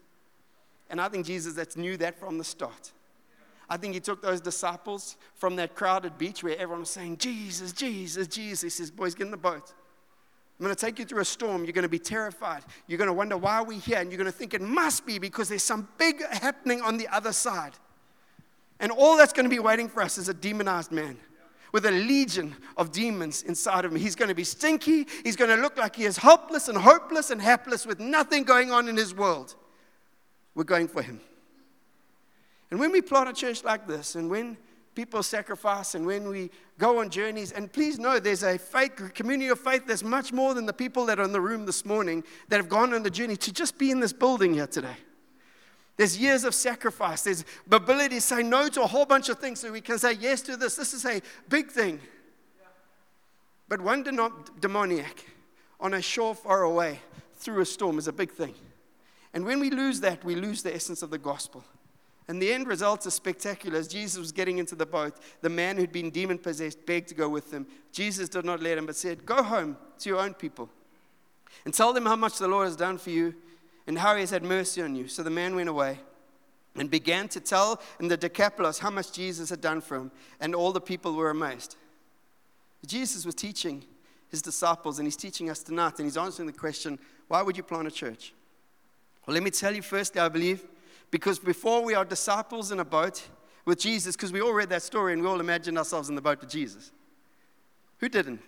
And 0.89 0.99
I 0.99 1.07
think 1.07 1.25
Jesus 1.25 1.53
that's 1.53 1.77
knew 1.77 1.95
that 1.97 2.19
from 2.19 2.37
the 2.37 2.43
start. 2.43 2.91
I 3.73 3.77
think 3.77 3.95
he 3.95 3.99
took 3.99 4.21
those 4.21 4.39
disciples 4.39 5.17
from 5.33 5.55
that 5.55 5.73
crowded 5.73 6.19
beach 6.19 6.43
where 6.43 6.53
everyone 6.53 6.81
was 6.81 6.91
saying, 6.91 7.17
Jesus, 7.17 7.73
Jesus, 7.73 8.27
Jesus. 8.27 8.61
He 8.61 8.69
says, 8.69 8.91
Boys, 8.91 9.15
get 9.15 9.25
in 9.25 9.31
the 9.31 9.37
boat. 9.37 9.73
I'm 10.59 10.63
going 10.63 10.75
to 10.75 10.79
take 10.79 10.99
you 10.99 11.05
through 11.05 11.21
a 11.21 11.25
storm. 11.25 11.63
You're 11.63 11.73
going 11.73 11.81
to 11.81 11.89
be 11.89 11.97
terrified. 11.97 12.61
You're 12.85 12.99
going 12.99 13.07
to 13.07 13.13
wonder 13.13 13.35
why 13.35 13.63
we're 13.63 13.79
here. 13.79 13.97
And 13.97 14.11
you're 14.11 14.19
going 14.19 14.31
to 14.31 14.37
think 14.37 14.53
it 14.53 14.61
must 14.61 15.07
be 15.07 15.17
because 15.17 15.49
there's 15.49 15.63
some 15.63 15.87
big 15.97 16.21
happening 16.23 16.81
on 16.81 16.97
the 16.97 17.07
other 17.07 17.33
side. 17.33 17.71
And 18.79 18.91
all 18.91 19.17
that's 19.17 19.33
going 19.33 19.45
to 19.45 19.49
be 19.49 19.57
waiting 19.57 19.89
for 19.89 20.03
us 20.03 20.19
is 20.19 20.29
a 20.29 20.35
demonized 20.35 20.91
man 20.91 21.17
with 21.71 21.87
a 21.87 21.91
legion 21.91 22.55
of 22.77 22.91
demons 22.91 23.41
inside 23.41 23.85
of 23.85 23.91
him. 23.91 23.99
He's 23.99 24.15
going 24.15 24.29
to 24.29 24.35
be 24.35 24.43
stinky. 24.43 25.07
He's 25.23 25.35
going 25.35 25.49
to 25.49 25.59
look 25.59 25.79
like 25.79 25.95
he 25.95 26.03
is 26.03 26.17
helpless 26.17 26.67
and 26.67 26.77
hopeless 26.77 27.31
and 27.31 27.41
hapless 27.41 27.87
with 27.87 27.99
nothing 27.99 28.43
going 28.43 28.71
on 28.71 28.87
in 28.87 28.97
his 28.97 29.15
world. 29.15 29.55
We're 30.53 30.63
going 30.63 30.87
for 30.87 31.01
him. 31.01 31.21
And 32.73 32.79
when 32.79 32.91
we 32.91 33.03
plant 33.03 33.29
a 33.29 33.33
church 33.33 33.63
like 33.63 33.85
this, 33.85 34.15
and 34.15 34.31
when 34.31 34.57
people 34.95 35.21
sacrifice, 35.21 35.93
and 35.93 36.07
when 36.07 36.27
we 36.27 36.49
go 36.79 37.01
on 37.01 37.11
journeys, 37.11 37.51
and 37.51 37.71
please 37.71 37.99
know 37.99 38.17
there's 38.17 38.41
a 38.41 38.57
faith, 38.57 39.13
community 39.13 39.49
of 39.49 39.59
faith 39.59 39.83
that's 39.85 40.01
much 40.01 40.33
more 40.33 40.55
than 40.55 40.65
the 40.65 40.73
people 40.73 41.05
that 41.05 41.19
are 41.19 41.23
in 41.23 41.33
the 41.33 41.39
room 41.39 41.67
this 41.67 41.85
morning 41.85 42.23
that 42.49 42.55
have 42.55 42.69
gone 42.69 42.91
on 42.95 43.03
the 43.03 43.11
journey 43.11 43.35
to 43.35 43.53
just 43.53 43.77
be 43.77 43.91
in 43.91 43.99
this 43.99 44.11
building 44.11 44.55
here 44.55 44.65
today. 44.65 44.95
There's 45.97 46.17
years 46.17 46.45
of 46.45 46.55
sacrifice. 46.55 47.21
There's 47.21 47.45
ability 47.71 48.15
to 48.15 48.21
say 48.21 48.41
no 48.41 48.67
to 48.69 48.81
a 48.81 48.87
whole 48.87 49.05
bunch 49.05 49.29
of 49.29 49.37
things 49.37 49.59
so 49.59 49.71
we 49.71 49.79
can 49.79 49.99
say 49.99 50.13
yes 50.13 50.41
to 50.41 50.57
this. 50.57 50.75
This 50.75 50.95
is 50.95 51.05
a 51.05 51.21
big 51.49 51.69
thing. 51.69 51.99
But 53.69 53.81
one 53.81 54.01
demoniac 54.59 55.23
on 55.79 55.93
a 55.93 56.01
shore 56.01 56.33
far 56.33 56.63
away 56.63 57.01
through 57.35 57.61
a 57.61 57.67
storm 57.67 57.99
is 57.99 58.07
a 58.07 58.13
big 58.13 58.31
thing. 58.31 58.55
And 59.31 59.45
when 59.45 59.59
we 59.59 59.69
lose 59.69 59.99
that, 59.99 60.25
we 60.25 60.33
lose 60.33 60.63
the 60.63 60.73
essence 60.73 61.03
of 61.03 61.11
the 61.11 61.19
gospel. 61.19 61.63
And 62.27 62.41
the 62.41 62.53
end 62.53 62.67
results 62.67 63.05
are 63.05 63.11
spectacular. 63.11 63.77
As 63.77 63.87
Jesus 63.87 64.17
was 64.17 64.31
getting 64.31 64.57
into 64.57 64.75
the 64.75 64.85
boat, 64.85 65.15
the 65.41 65.49
man 65.49 65.77
who'd 65.77 65.91
been 65.91 66.09
demon 66.09 66.37
possessed 66.37 66.85
begged 66.85 67.09
to 67.09 67.15
go 67.15 67.27
with 67.27 67.51
him. 67.51 67.67
Jesus 67.91 68.29
did 68.29 68.45
not 68.45 68.61
let 68.61 68.77
him, 68.77 68.85
but 68.85 68.95
said, 68.95 69.25
Go 69.25 69.43
home 69.43 69.77
to 69.99 70.09
your 70.09 70.19
own 70.19 70.33
people 70.33 70.69
and 71.65 71.73
tell 71.73 71.93
them 71.93 72.05
how 72.05 72.15
much 72.15 72.37
the 72.37 72.47
Lord 72.47 72.67
has 72.67 72.75
done 72.75 72.97
for 72.97 73.09
you 73.09 73.35
and 73.87 73.97
how 73.97 74.15
he 74.15 74.21
has 74.21 74.29
had 74.29 74.43
mercy 74.43 74.81
on 74.81 74.95
you. 74.95 75.07
So 75.07 75.23
the 75.23 75.29
man 75.29 75.55
went 75.55 75.69
away 75.69 75.99
and 76.75 76.89
began 76.89 77.27
to 77.29 77.39
tell 77.39 77.81
in 77.99 78.07
the 78.07 78.17
Decapolis 78.17 78.79
how 78.79 78.89
much 78.89 79.11
Jesus 79.11 79.49
had 79.49 79.61
done 79.61 79.81
for 79.81 79.97
him, 79.97 80.11
and 80.39 80.55
all 80.55 80.71
the 80.71 80.81
people 80.81 81.13
were 81.13 81.29
amazed. 81.29 81.75
Jesus 82.85 83.25
was 83.25 83.35
teaching 83.35 83.83
his 84.29 84.41
disciples, 84.41 84.97
and 84.97 85.05
he's 85.05 85.15
teaching 85.15 85.49
us 85.49 85.61
tonight, 85.61 85.93
and 85.97 86.05
he's 86.05 86.17
answering 86.17 86.47
the 86.47 86.53
question 86.53 86.97
why 87.27 87.41
would 87.41 87.55
you 87.55 87.63
plant 87.63 87.87
a 87.87 87.91
church? 87.91 88.33
Well, 89.25 89.33
let 89.33 89.43
me 89.43 89.51
tell 89.51 89.73
you 89.73 89.81
firstly, 89.81 90.19
I 90.19 90.29
believe, 90.29 90.65
because 91.13 91.37
before 91.37 91.83
we 91.83 91.93
are 91.93 92.03
disciples 92.03 92.71
in 92.71 92.79
a 92.79 92.83
boat 92.83 93.21
with 93.65 93.79
Jesus, 93.79 94.15
because 94.15 94.33
we 94.33 94.41
all 94.41 94.51
read 94.51 94.69
that 94.69 94.81
story 94.81 95.13
and 95.13 95.21
we 95.21 95.27
all 95.27 95.39
imagined 95.39 95.77
ourselves 95.77 96.09
in 96.09 96.15
the 96.15 96.21
boat 96.21 96.41
with 96.41 96.49
Jesus. 96.49 96.91
Who 97.99 98.09
didn't? 98.09 98.41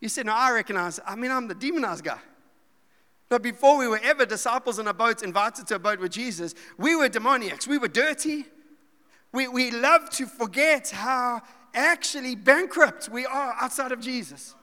You 0.00 0.10
said, 0.10 0.26
No, 0.26 0.34
I 0.34 0.52
recognize, 0.52 1.00
I 1.06 1.16
mean, 1.16 1.30
I'm 1.30 1.48
the 1.48 1.54
demonized 1.54 2.04
guy. 2.04 2.18
But 3.30 3.42
before 3.42 3.78
we 3.78 3.88
were 3.88 4.00
ever 4.02 4.26
disciples 4.26 4.78
in 4.78 4.86
a 4.86 4.92
boat, 4.92 5.22
invited 5.22 5.66
to 5.68 5.76
a 5.76 5.78
boat 5.78 5.98
with 5.98 6.12
Jesus, 6.12 6.54
we 6.76 6.94
were 6.94 7.08
demoniacs. 7.08 7.66
We 7.66 7.78
were 7.78 7.88
dirty. 7.88 8.44
We, 9.32 9.48
we 9.48 9.70
love 9.70 10.10
to 10.10 10.26
forget 10.26 10.90
how 10.90 11.40
actually 11.72 12.34
bankrupt 12.34 13.08
we 13.08 13.24
are 13.24 13.56
outside 13.58 13.92
of 13.92 14.00
Jesus. 14.00 14.54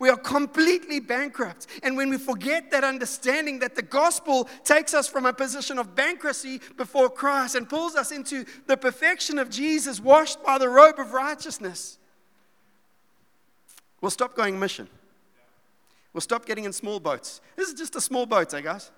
We 0.00 0.08
are 0.08 0.16
completely 0.16 0.98
bankrupt. 0.98 1.66
And 1.82 1.94
when 1.94 2.08
we 2.08 2.16
forget 2.16 2.70
that 2.70 2.84
understanding 2.84 3.58
that 3.58 3.76
the 3.76 3.82
gospel 3.82 4.48
takes 4.64 4.94
us 4.94 5.06
from 5.06 5.26
a 5.26 5.32
position 5.32 5.78
of 5.78 5.94
bankruptcy 5.94 6.62
before 6.78 7.10
Christ 7.10 7.54
and 7.54 7.68
pulls 7.68 7.94
us 7.94 8.10
into 8.10 8.46
the 8.66 8.78
perfection 8.78 9.38
of 9.38 9.50
Jesus, 9.50 10.00
washed 10.00 10.42
by 10.42 10.56
the 10.56 10.70
robe 10.70 10.98
of 10.98 11.12
righteousness, 11.12 11.98
we'll 14.00 14.10
stop 14.10 14.34
going 14.34 14.58
mission. 14.58 14.88
We'll 16.14 16.22
stop 16.22 16.46
getting 16.46 16.64
in 16.64 16.72
small 16.72 16.98
boats. 16.98 17.42
This 17.54 17.68
is 17.68 17.74
just 17.74 17.94
a 17.94 18.00
small 18.00 18.24
boat, 18.24 18.54
eh, 18.54 18.62
guys? 18.62 18.90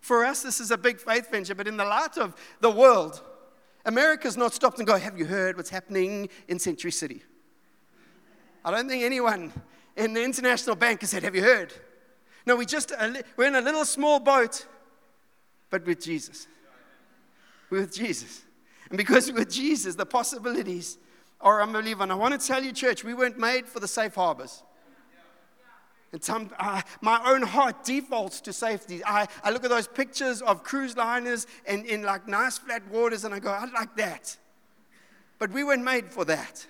For 0.00 0.24
us, 0.24 0.42
this 0.42 0.58
is 0.58 0.72
a 0.72 0.76
big 0.76 0.98
faith 0.98 1.30
venture, 1.30 1.54
but 1.54 1.68
in 1.68 1.76
the 1.76 1.84
light 1.84 2.18
of 2.18 2.34
the 2.60 2.70
world, 2.70 3.22
America's 3.86 4.36
not 4.36 4.52
stopped 4.52 4.78
and 4.78 4.86
go, 4.86 4.98
Have 4.98 5.16
you 5.16 5.26
heard 5.26 5.56
what's 5.56 5.70
happening 5.70 6.28
in 6.48 6.58
Century 6.58 6.90
City? 6.90 7.22
I 8.64 8.72
don't 8.72 8.88
think 8.88 9.04
anyone 9.04 9.52
in 9.96 10.12
the 10.14 10.22
International 10.22 10.76
Bank 10.76 11.00
has 11.00 11.10
said, 11.10 11.22
Have 11.22 11.34
you 11.34 11.42
heard? 11.42 11.72
No, 12.46 12.56
we 12.56 12.66
just, 12.66 12.92
we're 13.36 13.46
in 13.46 13.54
a 13.54 13.60
little 13.60 13.84
small 13.84 14.20
boat, 14.20 14.66
but 15.70 15.86
with 15.86 16.02
Jesus. 16.02 16.46
We're 17.70 17.80
with 17.80 17.94
Jesus. 17.94 18.42
And 18.90 18.98
because 18.98 19.32
with 19.32 19.50
Jesus, 19.50 19.94
the 19.94 20.06
possibilities 20.06 20.98
are 21.40 21.62
unbelievable. 21.62 22.04
And 22.04 22.12
I 22.12 22.16
want 22.16 22.38
to 22.38 22.46
tell 22.46 22.62
you, 22.62 22.72
church, 22.72 23.02
we 23.02 23.14
weren't 23.14 23.38
made 23.38 23.66
for 23.66 23.80
the 23.80 23.88
safe 23.88 24.14
harbors. 24.14 24.62
And 26.12 26.22
some, 26.22 26.50
uh, 26.60 26.80
my 27.00 27.20
own 27.26 27.42
heart 27.42 27.82
defaults 27.82 28.40
to 28.42 28.52
safety. 28.52 29.02
I, 29.04 29.26
I 29.42 29.50
look 29.50 29.64
at 29.64 29.70
those 29.70 29.88
pictures 29.88 30.42
of 30.42 30.62
cruise 30.62 30.96
liners 30.96 31.46
and 31.66 31.84
in 31.86 32.02
like 32.02 32.28
nice 32.28 32.56
flat 32.56 32.86
waters 32.88 33.24
and 33.24 33.34
I 33.34 33.40
go, 33.40 33.50
I 33.50 33.64
like 33.72 33.96
that. 33.96 34.36
But 35.40 35.50
we 35.50 35.64
weren't 35.64 35.82
made 35.82 36.12
for 36.12 36.24
that. 36.26 36.64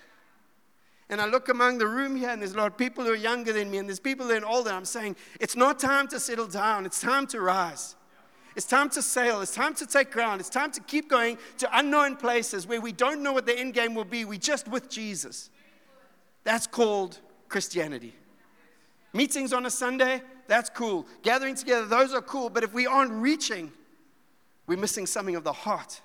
And 1.09 1.21
I 1.21 1.27
look 1.27 1.49
among 1.49 1.77
the 1.77 1.87
room 1.87 2.15
here, 2.15 2.29
and 2.29 2.41
there's 2.41 2.53
a 2.53 2.57
lot 2.57 2.71
of 2.71 2.77
people 2.77 3.03
who 3.03 3.11
are 3.11 3.15
younger 3.15 3.53
than 3.53 3.69
me, 3.69 3.77
and 3.77 3.87
there's 3.87 3.99
people 3.99 4.25
who 4.25 4.33
are 4.33 4.45
older. 4.45 4.71
I'm 4.71 4.85
saying, 4.85 5.15
it's 5.39 5.55
not 5.55 5.79
time 5.79 6.07
to 6.09 6.19
settle 6.19 6.47
down, 6.47 6.85
it's 6.85 6.99
time 6.99 7.27
to 7.27 7.41
rise. 7.41 7.95
It's 8.55 8.65
time 8.65 8.89
to 8.91 9.01
sail. 9.01 9.41
It's 9.41 9.53
time 9.53 9.73
to 9.75 9.85
take 9.85 10.11
ground. 10.11 10.39
It's 10.39 10.49
time 10.49 10.71
to 10.71 10.81
keep 10.81 11.09
going 11.09 11.37
to 11.57 11.77
unknown 11.77 12.15
places 12.15 12.65
where 12.65 12.79
we 12.79 12.93
don't 12.93 13.21
know 13.21 13.33
what 13.33 13.45
the 13.45 13.57
end 13.57 13.73
game 13.73 13.93
will 13.93 14.05
be. 14.05 14.23
We're 14.23 14.39
just 14.39 14.67
with 14.67 14.89
Jesus. 14.89 15.49
That's 16.45 16.65
called 16.65 17.19
Christianity. 17.49 18.15
Meetings 19.13 19.51
on 19.51 19.65
a 19.65 19.69
Sunday, 19.69 20.21
that's 20.47 20.69
cool. 20.69 21.05
Gathering 21.21 21.55
together, 21.55 21.85
those 21.85 22.13
are 22.13 22.21
cool. 22.21 22.49
But 22.49 22.63
if 22.63 22.73
we 22.73 22.85
aren't 22.85 23.11
reaching, 23.11 23.71
we're 24.67 24.77
missing 24.77 25.05
something 25.05 25.35
of 25.35 25.43
the 25.43 25.53
heart 25.53 26.01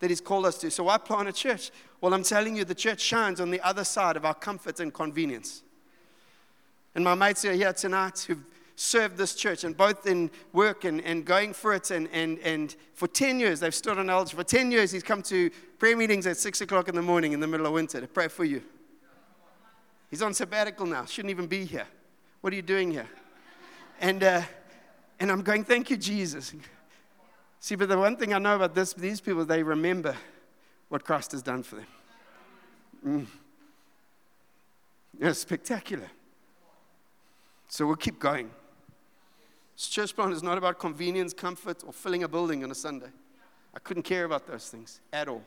that 0.00 0.10
He's 0.10 0.20
called 0.20 0.44
us 0.44 0.58
to. 0.58 0.70
So 0.70 0.84
why 0.84 0.98
plant 0.98 1.28
a 1.28 1.32
church? 1.32 1.70
Well, 2.00 2.12
I'm 2.12 2.22
telling 2.22 2.56
you, 2.56 2.64
the 2.64 2.74
church 2.74 3.00
shines 3.00 3.40
on 3.40 3.50
the 3.50 3.60
other 3.60 3.84
side 3.84 4.16
of 4.16 4.24
our 4.24 4.34
comfort 4.34 4.80
and 4.80 4.92
convenience. 4.92 5.62
And 6.94 7.04
my 7.04 7.14
mates 7.14 7.42
who 7.42 7.50
are 7.50 7.54
here 7.54 7.72
tonight 7.72 8.24
who've 8.26 8.44
served 8.76 9.16
this 9.16 9.34
church, 9.34 9.64
and 9.64 9.76
both 9.76 10.06
in 10.06 10.30
work 10.52 10.84
and, 10.84 11.00
and 11.00 11.24
going 11.24 11.54
for 11.54 11.74
it. 11.74 11.90
And, 11.90 12.08
and, 12.12 12.38
and 12.40 12.76
for 12.94 13.08
10 13.08 13.40
years, 13.40 13.60
they've 13.60 13.74
stood 13.74 13.98
on 13.98 14.10
elders. 14.10 14.32
For 14.32 14.44
10 14.44 14.70
years, 14.70 14.92
he's 14.92 15.02
come 15.02 15.22
to 15.22 15.50
prayer 15.78 15.96
meetings 15.96 16.26
at 16.26 16.36
6 16.36 16.60
o'clock 16.60 16.88
in 16.88 16.94
the 16.94 17.02
morning 17.02 17.32
in 17.32 17.40
the 17.40 17.46
middle 17.46 17.66
of 17.66 17.72
winter 17.72 18.00
to 18.00 18.06
pray 18.06 18.28
for 18.28 18.44
you. 18.44 18.62
He's 20.10 20.22
on 20.22 20.34
sabbatical 20.34 20.86
now, 20.86 21.04
shouldn't 21.04 21.30
even 21.30 21.46
be 21.46 21.64
here. 21.64 21.86
What 22.42 22.52
are 22.52 22.56
you 22.56 22.62
doing 22.62 22.90
here? 22.90 23.08
And, 24.00 24.22
uh, 24.22 24.42
and 25.18 25.32
I'm 25.32 25.42
going, 25.42 25.64
Thank 25.64 25.90
you, 25.90 25.96
Jesus. 25.96 26.54
See, 27.58 27.74
but 27.74 27.88
the 27.88 27.98
one 27.98 28.16
thing 28.16 28.32
I 28.32 28.38
know 28.38 28.54
about 28.54 28.74
this, 28.74 28.92
these 28.92 29.20
people, 29.20 29.44
they 29.44 29.62
remember 29.62 30.14
what 30.88 31.04
Christ 31.04 31.32
has 31.32 31.42
done 31.42 31.62
for 31.62 31.76
them. 31.76 31.86
Mm. 33.06 33.26
It's 35.20 35.40
spectacular. 35.40 36.10
So 37.68 37.86
we'll 37.86 37.96
keep 37.96 38.18
going. 38.18 38.50
Church 39.76 40.14
plant 40.14 40.32
is 40.32 40.42
not 40.42 40.56
about 40.56 40.78
convenience, 40.78 41.34
comfort, 41.34 41.82
or 41.86 41.92
filling 41.92 42.22
a 42.22 42.28
building 42.28 42.64
on 42.64 42.70
a 42.70 42.74
Sunday. 42.74 43.10
I 43.74 43.78
couldn't 43.78 44.04
care 44.04 44.24
about 44.24 44.46
those 44.46 44.68
things 44.68 45.00
at 45.12 45.28
all. 45.28 45.42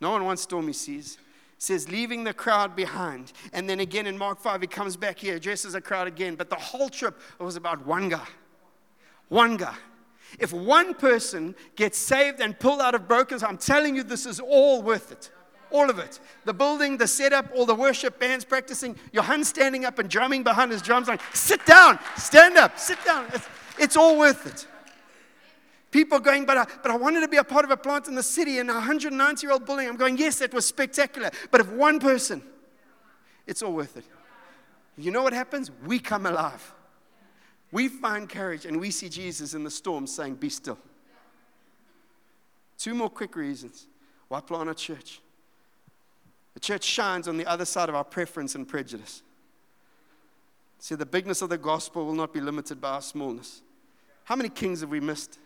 No 0.00 0.10
one 0.10 0.24
wants 0.24 0.42
stormy 0.42 0.72
seas 0.72 1.18
says 1.62 1.88
leaving 1.88 2.24
the 2.24 2.34
crowd 2.34 2.74
behind. 2.74 3.32
And 3.52 3.70
then 3.70 3.78
again 3.78 4.08
in 4.08 4.18
Mark 4.18 4.40
5, 4.40 4.62
he 4.62 4.66
comes 4.66 4.96
back 4.96 5.18
here, 5.18 5.36
addresses 5.36 5.76
a 5.76 5.80
crowd 5.80 6.08
again. 6.08 6.34
But 6.34 6.50
the 6.50 6.56
whole 6.56 6.88
trip 6.88 7.20
was 7.38 7.54
about 7.54 7.86
one 7.86 8.08
guy. 8.08 8.26
One 9.28 9.56
guy. 9.56 9.76
If 10.38 10.52
one 10.52 10.94
person 10.94 11.54
gets 11.76 11.98
saved 11.98 12.40
and 12.40 12.58
pulled 12.58 12.80
out 12.80 12.94
of 12.94 13.08
brokenness, 13.08 13.42
I'm 13.42 13.58
telling 13.58 13.96
you, 13.96 14.02
this 14.02 14.26
is 14.26 14.40
all 14.40 14.82
worth 14.82 15.12
it. 15.12 15.30
All 15.70 15.88
of 15.88 15.98
it. 15.98 16.20
The 16.44 16.52
building, 16.52 16.96
the 16.98 17.06
setup, 17.06 17.46
all 17.54 17.66
the 17.66 17.74
worship 17.74 18.18
bands 18.18 18.44
practicing, 18.44 18.96
Johan 19.12 19.44
standing 19.44 19.84
up 19.84 19.98
and 19.98 20.08
drumming 20.08 20.42
behind 20.42 20.70
his 20.70 20.82
drums, 20.82 21.08
like, 21.08 21.20
sit 21.34 21.64
down, 21.64 21.98
stand 22.16 22.56
up, 22.56 22.78
sit 22.78 23.02
down. 23.04 23.26
It's, 23.32 23.48
it's 23.78 23.96
all 23.96 24.18
worth 24.18 24.46
it. 24.46 24.66
People 25.90 26.20
going, 26.20 26.46
but 26.46 26.56
I, 26.56 26.66
but 26.82 26.90
I 26.90 26.96
wanted 26.96 27.20
to 27.20 27.28
be 27.28 27.36
a 27.36 27.44
part 27.44 27.64
of 27.64 27.70
a 27.70 27.76
plant 27.76 28.08
in 28.08 28.14
the 28.14 28.22
city 28.22 28.58
in 28.58 28.70
a 28.70 28.74
190 28.74 29.46
year 29.46 29.52
old 29.52 29.66
building. 29.66 29.88
I'm 29.88 29.96
going, 29.96 30.16
yes, 30.16 30.38
that 30.38 30.52
was 30.54 30.66
spectacular. 30.66 31.30
But 31.50 31.60
if 31.60 31.70
one 31.70 32.00
person, 32.00 32.42
it's 33.46 33.62
all 33.62 33.72
worth 33.72 33.96
it. 33.96 34.04
You 34.96 35.10
know 35.10 35.22
what 35.22 35.32
happens? 35.32 35.70
We 35.84 35.98
come 35.98 36.26
alive. 36.26 36.74
We 37.72 37.88
find 37.88 38.28
courage 38.28 38.66
and 38.66 38.78
we 38.78 38.90
see 38.90 39.08
Jesus 39.08 39.54
in 39.54 39.64
the 39.64 39.70
storm 39.70 40.06
saying, 40.06 40.36
Be 40.36 40.50
still. 40.50 40.78
Two 42.78 42.94
more 42.94 43.10
quick 43.10 43.34
reasons 43.34 43.86
why 44.28 44.40
plant 44.40 44.68
a 44.68 44.74
church. 44.74 45.20
The 46.54 46.60
church 46.60 46.84
shines 46.84 47.28
on 47.28 47.38
the 47.38 47.46
other 47.46 47.64
side 47.64 47.88
of 47.88 47.94
our 47.94 48.04
preference 48.04 48.54
and 48.54 48.68
prejudice. 48.68 49.22
See, 50.78 50.94
the 50.94 51.06
bigness 51.06 51.42
of 51.42 51.48
the 51.48 51.58
gospel 51.58 52.04
will 52.04 52.14
not 52.14 52.32
be 52.32 52.40
limited 52.40 52.80
by 52.80 52.90
our 52.90 53.02
smallness. 53.02 53.62
How 54.24 54.36
many 54.36 54.48
kings 54.48 54.80
have 54.80 54.90
we 54.90 55.00
missed? 55.00 55.38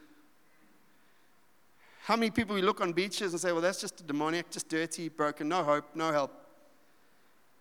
How 2.05 2.17
many 2.17 2.31
people 2.31 2.55
we 2.55 2.63
look 2.63 2.81
on 2.81 2.93
beaches 2.93 3.33
and 3.33 3.41
say, 3.41 3.53
well, 3.53 3.61
that's 3.61 3.81
just 3.81 4.01
a 4.01 4.05
demoniac, 4.05 4.51
just 4.51 4.69
dirty, 4.69 5.09
broken, 5.09 5.49
no 5.49 5.63
hope, 5.63 5.85
no 5.95 6.11
help? 6.11 6.33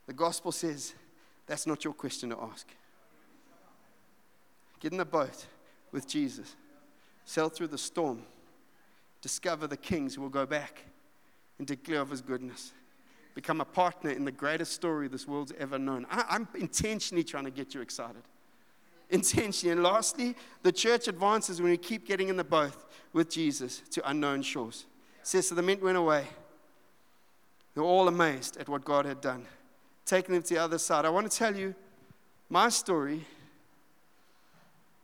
The 0.08 0.14
gospel 0.14 0.52
says 0.52 0.94
that's 1.48 1.68
not 1.68 1.84
your 1.84 1.94
question 1.94 2.30
to 2.30 2.40
ask. 2.40 2.68
Get 4.86 4.92
in 4.92 5.00
the 5.00 5.04
boat 5.04 5.48
with 5.92 6.08
Jesus, 6.08 6.56
sail 7.24 7.50
through 7.50 7.70
the 7.70 7.77
storm, 7.77 8.22
discover 9.20 9.65
the 9.65 9.77
kings 9.77 10.13
who 10.13 10.22
will 10.22 10.30
go 10.30 10.46
back 10.46 10.84
and 11.58 11.65
declare 11.65 12.01
of 12.01 12.12
his 12.12 12.22
goodness 12.22 12.72
become 13.34 13.62
a 13.62 13.65
partner 13.65 14.12
in 14.12 14.25
the 14.25 14.32
greatest 14.32 14.74
story 14.74 15.08
this 15.08 15.27
world's 15.27 15.54
ever 15.58 15.80
known. 15.80 16.06
I, 16.12 16.36
am 16.36 16.48
intentionally 16.54 17.24
trying 17.24 17.46
to 17.46 17.50
get 17.50 17.74
you 17.74 17.82
excited. 17.82 18.22
Intentionally. 19.10 19.72
And 19.72 19.82
lastly, 19.82 20.36
the 20.62 20.72
church 20.72 21.08
advances 21.08 21.60
when 21.60 21.72
we 21.72 21.77
keep 21.77 22.06
getting 22.06 22.30
in 22.30 22.38
the 22.38 22.44
boat 22.44 22.75
with 23.12 23.32
Jesus 23.32 23.82
to 23.89 24.08
unknown 24.08 24.44
shores. 24.44 24.86
It 25.20 25.25
says, 25.25 25.50
So 25.50 25.56
the 25.56 25.63
men 25.63 25.80
went 25.82 25.98
away. 25.98 26.27
They 27.74 27.82
were 27.82 27.88
all 27.88 28.08
amazed 28.08 28.58
at 28.58 28.70
what 28.70 28.86
God 28.86 29.08
had 29.08 29.20
done, 29.20 29.48
taking 30.06 30.36
them 30.36 30.44
to 30.44 30.54
the 30.54 30.62
other 30.62 30.77
side. 30.77 31.06
I 31.06 31.10
want 31.10 31.27
to 31.32 31.36
tell 31.36 31.56
you, 31.56 31.74
my 32.51 32.70
story 32.70 33.25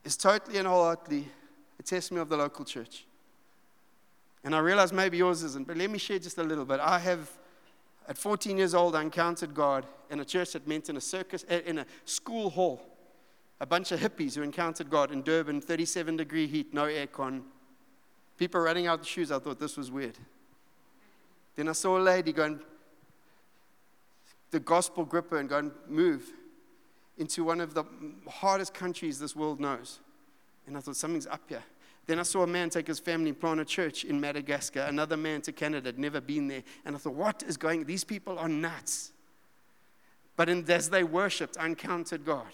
is 0.04 0.16
totally 0.16 0.58
and 0.58 0.66
wholeheartedly 0.66 1.28
a 1.78 1.82
testimony 1.82 2.22
of 2.22 2.28
the 2.28 2.36
local 2.36 2.64
church. 2.64 3.06
And 4.44 4.54
I 4.54 4.58
realize 4.58 4.92
maybe 4.92 5.18
yours 5.18 5.42
isn't, 5.42 5.66
but 5.66 5.76
let 5.76 5.90
me 5.90 5.98
share 5.98 6.18
just 6.18 6.38
a 6.38 6.42
little 6.42 6.64
bit. 6.64 6.80
I 6.80 6.98
have 6.98 7.30
at 8.08 8.18
14 8.18 8.58
years 8.58 8.74
old, 8.74 8.96
I 8.96 9.02
encountered 9.02 9.54
God 9.54 9.86
in 10.10 10.20
a 10.20 10.24
church 10.24 10.52
that 10.52 10.66
meant 10.66 10.88
in 10.88 10.96
a 10.96 11.00
circus, 11.00 11.44
eh, 11.48 11.60
in 11.64 11.78
a 11.78 11.86
school 12.04 12.50
hall. 12.50 12.82
A 13.60 13.66
bunch 13.66 13.92
of 13.92 14.00
hippies 14.00 14.34
who 14.34 14.42
encountered 14.42 14.90
God 14.90 15.12
in 15.12 15.22
Durban, 15.22 15.60
37 15.60 16.16
degree 16.16 16.48
heat, 16.48 16.74
no 16.74 16.84
aircon. 16.84 17.42
People 18.36 18.60
running 18.60 18.88
out 18.88 18.98
the 18.98 19.06
shoes. 19.06 19.30
I 19.30 19.38
thought 19.38 19.60
this 19.60 19.76
was 19.76 19.90
weird. 19.90 20.18
Then 21.54 21.68
I 21.68 21.72
saw 21.72 21.96
a 21.96 22.00
lady 22.00 22.32
go 22.32 22.44
and 22.44 22.60
the 24.50 24.58
gospel 24.58 25.04
gripper 25.04 25.38
and 25.38 25.48
go 25.48 25.58
and 25.58 25.70
move 25.88 26.30
into 27.18 27.44
one 27.44 27.60
of 27.60 27.74
the 27.74 27.84
hardest 28.28 28.74
countries 28.74 29.18
this 29.18 29.36
world 29.36 29.60
knows. 29.60 30.00
And 30.66 30.76
I 30.76 30.80
thought 30.80 30.96
something's 30.96 31.26
up 31.26 31.42
here. 31.48 31.62
Then 32.06 32.18
I 32.18 32.22
saw 32.22 32.42
a 32.42 32.46
man 32.46 32.70
take 32.70 32.88
his 32.88 32.98
family 32.98 33.30
and 33.30 33.40
plant 33.40 33.60
a 33.60 33.64
church 33.64 34.04
in 34.04 34.20
Madagascar. 34.20 34.80
Another 34.80 35.16
man 35.16 35.40
to 35.42 35.52
Canada, 35.52 35.88
had 35.88 35.98
never 35.98 36.20
been 36.20 36.48
there. 36.48 36.64
And 36.84 36.96
I 36.96 36.98
thought, 36.98 37.14
what 37.14 37.42
is 37.44 37.56
going? 37.56 37.84
These 37.84 38.04
people 38.04 38.38
are 38.38 38.48
nuts. 38.48 39.12
But 40.36 40.48
in, 40.48 40.68
as 40.70 40.90
they 40.90 41.04
worshipped, 41.04 41.56
I 41.58 41.66
encountered 41.66 42.24
God. 42.24 42.48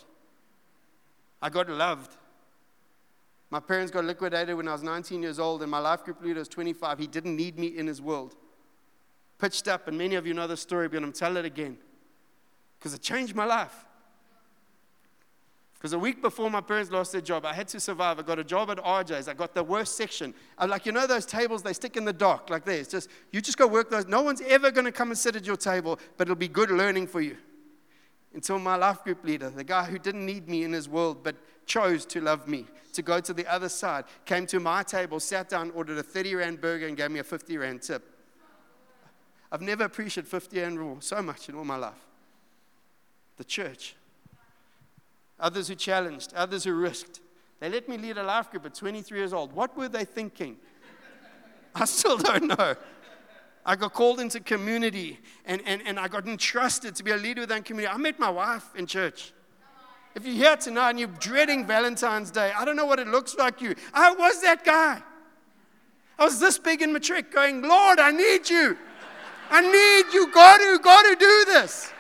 I 1.41 1.49
got 1.49 1.69
loved. 1.71 2.17
My 3.51 3.61
parents 3.61 3.91
got 3.91 4.05
liquidated 4.05 4.57
when 4.57 4.69
I 4.69 4.73
was 4.73 4.83
19 4.83 5.23
years 5.23 5.39
old, 5.39 5.63
and 5.63 5.71
my 5.71 5.79
life 5.79 6.05
group 6.05 6.23
leader 6.23 6.41
was 6.41 6.49
25. 6.49 6.99
He 6.99 7.07
didn't 7.07 7.35
need 7.35 7.59
me 7.59 7.69
in 7.69 7.87
his 7.87 8.03
world. 8.03 8.35
Pitched 9.39 9.69
up, 9.69 9.89
and 9.89 9.97
many 9.97 10.17
of 10.17 10.27
you 10.27 10.35
know 10.35 10.47
the 10.47 10.57
story, 10.57 10.89
but 10.89 11.03
I'm 11.03 11.13
telling 11.13 11.39
it 11.39 11.47
again 11.47 11.79
because 12.79 12.93
it 12.93 13.01
changed 13.01 13.35
my 13.35 13.47
life. 13.47 13.87
Because 15.79 15.93
a 15.93 15.99
week 15.99 16.21
before 16.21 16.51
my 16.51 16.61
parents 16.61 16.91
lost 16.91 17.13
their 17.13 17.21
job, 17.21 17.45
I 17.45 17.55
had 17.55 17.69
to 17.69 17.79
survive. 17.79 18.19
I 18.19 18.23
got 18.23 18.41
a 18.41 18.45
job 18.45 18.69
at 18.71 18.79
RJ's. 18.79 19.29
I 19.29 19.35
got 19.35 19.55
the 19.55 19.63
worst 19.63 19.97
section. 19.97 20.35
I'm 20.59 20.71
like, 20.71 20.87
you 20.87 20.91
know 20.91 21.07
those 21.07 21.25
tables 21.25 21.63
they 21.63 21.73
stick 21.73 21.97
in 21.97 22.05
the 22.05 22.13
dock 22.13 22.51
like 22.51 22.65
this? 22.65 22.89
Just 22.89 23.09
you 23.31 23.41
just 23.41 23.57
go 23.57 23.67
work 23.69 23.89
those. 23.89 24.07
No 24.07 24.23
one's 24.23 24.41
ever 24.41 24.73
going 24.73 24.87
to 24.87 24.93
come 24.93 25.11
and 25.11 25.19
sit 25.19 25.37
at 25.37 25.47
your 25.47 25.57
table, 25.57 26.01
but 26.17 26.27
it'll 26.27 26.35
be 26.35 26.49
good 26.49 26.73
learning 26.73 27.07
for 27.07 27.21
you. 27.21 27.37
Until 28.35 28.59
my 28.59 28.75
life 28.75 29.05
group 29.05 29.25
leader, 29.25 29.51
the 29.51 29.63
guy 29.63 29.85
who 29.85 30.01
didn't 30.01 30.27
need 30.27 30.49
me 30.49 30.65
in 30.65 30.73
his 30.73 30.89
world, 30.89 31.23
but 31.23 31.37
chose 31.65 32.05
to 32.07 32.21
love 32.21 32.49
me, 32.49 32.67
to 32.95 33.03
go 33.03 33.21
to 33.21 33.33
the 33.33 33.47
other 33.47 33.69
side, 33.69 34.05
came 34.25 34.47
to 34.47 34.59
my 34.59 34.83
table, 34.83 35.21
sat 35.21 35.49
down, 35.49 35.71
ordered 35.77 35.99
a 35.99 36.03
30 36.03 36.35
rand 36.35 36.61
burger, 36.61 36.89
and 36.89 36.97
gave 36.97 37.13
me 37.13 37.21
a 37.21 37.25
50 37.25 37.57
rand 37.57 37.83
tip. 37.83 38.03
I've 39.53 39.63
never 39.63 39.85
appreciated 39.85 40.29
50 40.29 40.61
rand 40.61 40.79
rule 40.79 40.97
so 41.01 41.23
much 41.23 41.49
in 41.49 41.55
all 41.55 41.65
my 41.65 41.77
life. 41.77 42.05
The 43.37 43.45
church 43.45 43.95
others 45.41 45.69
who 45.69 45.75
challenged, 45.75 46.33
others 46.35 46.65
who 46.65 46.75
risked. 46.75 47.21
They 47.61 47.69
let 47.69 47.89
me 47.89 47.99
lead 47.99 48.19
a 48.19 48.23
life 48.23 48.51
group 48.51 48.67
at 48.67 48.75
23 48.75 49.19
years 49.19 49.33
old. 49.33 49.53
What 49.53 49.77
were 49.77 49.89
they 49.89 50.05
thinking? 50.05 50.57
I 51.75 51.85
still 51.85 52.19
don't 52.19 52.59
know. 52.59 52.75
I 53.65 53.77
got 53.77 53.93
called 53.93 54.21
into 54.21 54.41
community 54.41 55.19
and, 55.45 55.61
and, 55.67 55.83
and 55.85 55.99
I 55.99 56.09
got 56.09 56.27
entrusted 56.27 56.95
to 56.97 57.05
be 57.05 57.11
a 57.11 57.17
leader 57.17 57.43
within 57.43 57.63
community. 57.63 57.93
I 57.93 57.99
met 57.99 58.19
my 58.19 58.31
wife 58.31 58.65
in 58.77 58.87
church. 58.87 59.33
If 60.15 60.25
you're 60.25 60.35
here 60.35 60.57
tonight 60.57 60.91
and 60.91 60.99
you're 60.99 61.09
dreading 61.21 61.67
Valentine's 61.67 62.31
Day, 62.31 62.51
I 62.57 62.65
don't 62.65 62.77
know 62.77 62.87
what 62.87 62.99
it 62.99 63.07
looks 63.07 63.37
like 63.37 63.61
you. 63.61 63.75
I 63.93 64.15
was 64.15 64.41
that 64.43 64.65
guy. 64.65 65.03
I 66.19 66.25
was 66.25 66.41
this 66.41 66.59
big 66.59 66.83
in 66.83 66.93
matric 66.93 67.31
going, 67.31 67.63
Lord, 67.63 68.01
I 68.01 68.11
need 68.11 68.49
you. 68.49 68.77
I 69.51 69.61
need 69.61 70.13
you. 70.13 70.33
Got 70.33 70.59
to, 70.59 70.79
got 70.83 71.03
to 71.03 71.15
do 71.15 71.45
this. 71.53 71.93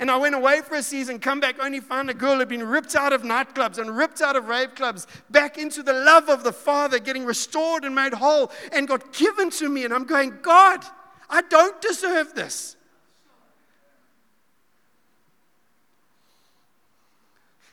And 0.00 0.10
I 0.10 0.16
went 0.16 0.34
away 0.34 0.62
for 0.62 0.76
a 0.76 0.82
season, 0.82 1.18
come 1.18 1.40
back, 1.40 1.56
only 1.60 1.78
found 1.78 2.08
a 2.08 2.14
girl 2.14 2.32
who 2.32 2.38
had 2.38 2.48
been 2.48 2.66
ripped 2.66 2.96
out 2.96 3.12
of 3.12 3.20
nightclubs 3.20 3.76
and 3.76 3.94
ripped 3.94 4.22
out 4.22 4.34
of 4.34 4.48
rave 4.48 4.74
clubs, 4.74 5.06
back 5.28 5.58
into 5.58 5.82
the 5.82 5.92
love 5.92 6.30
of 6.30 6.42
the 6.42 6.54
Father, 6.54 6.98
getting 6.98 7.26
restored 7.26 7.84
and 7.84 7.94
made 7.94 8.14
whole, 8.14 8.50
and 8.72 8.88
got 8.88 9.12
given 9.12 9.50
to 9.50 9.68
me. 9.68 9.84
And 9.84 9.92
I'm 9.92 10.04
going, 10.04 10.38
God, 10.40 10.82
I 11.28 11.42
don't 11.42 11.78
deserve 11.82 12.34
this. 12.34 12.76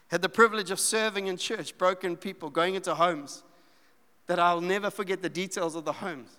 Had 0.10 0.22
the 0.22 0.30
privilege 0.30 0.70
of 0.70 0.82
serving 0.82 1.28
in 1.28 1.38
church, 1.38 1.78
broken 1.78 2.18
people, 2.18 2.50
going 2.50 2.76
into 2.76 2.94
homes 2.94 3.44
that 4.28 4.38
I'll 4.38 4.60
never 4.60 4.90
forget 4.90 5.22
the 5.22 5.30
details 5.30 5.76
of 5.76 5.86
the 5.86 5.94
homes. 5.94 6.30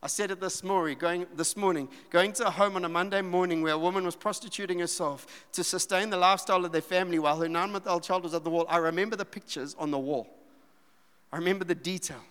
I 0.00 0.06
said 0.06 0.30
it 0.30 0.40
this 0.40 0.62
morning, 0.62 0.96
going, 0.96 1.26
this 1.34 1.56
morning, 1.56 1.88
going 2.10 2.32
to 2.34 2.46
a 2.46 2.50
home 2.50 2.76
on 2.76 2.84
a 2.84 2.88
Monday 2.88 3.20
morning 3.20 3.62
where 3.62 3.72
a 3.72 3.78
woman 3.78 4.04
was 4.04 4.14
prostituting 4.14 4.78
herself 4.78 5.46
to 5.52 5.64
sustain 5.64 6.08
the 6.08 6.16
lifestyle 6.16 6.64
of 6.64 6.70
their 6.70 6.80
family 6.80 7.18
while 7.18 7.40
her 7.40 7.48
nine 7.48 7.72
month 7.72 7.88
old 7.88 8.04
child 8.04 8.22
was 8.22 8.32
at 8.32 8.44
the 8.44 8.50
wall. 8.50 8.64
I 8.68 8.76
remember 8.76 9.16
the 9.16 9.24
pictures 9.24 9.74
on 9.76 9.90
the 9.90 9.98
wall. 9.98 10.28
I 11.32 11.36
remember 11.36 11.64
the 11.64 11.74
detail. 11.74 12.22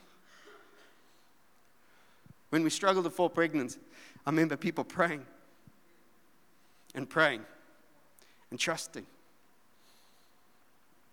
When 2.49 2.63
we 2.63 2.69
struggled 2.69 3.03
to 3.03 3.12
fall 3.12 3.30
pregnant, 3.30 3.77
I 4.25 4.30
remember 4.30 4.56
people 4.56 4.86
praying 4.86 5.25
and 6.95 7.10
praying 7.10 7.43
and 8.49 8.58
trusting. 8.58 9.06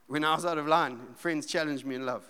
When 0.07 0.23
I 0.23 0.35
was 0.37 0.45
out 0.45 0.59
of 0.59 0.69
line, 0.69 1.01
friends 1.17 1.47
challenged 1.47 1.85
me 1.85 1.97
in 1.97 2.07
love. 2.07 2.25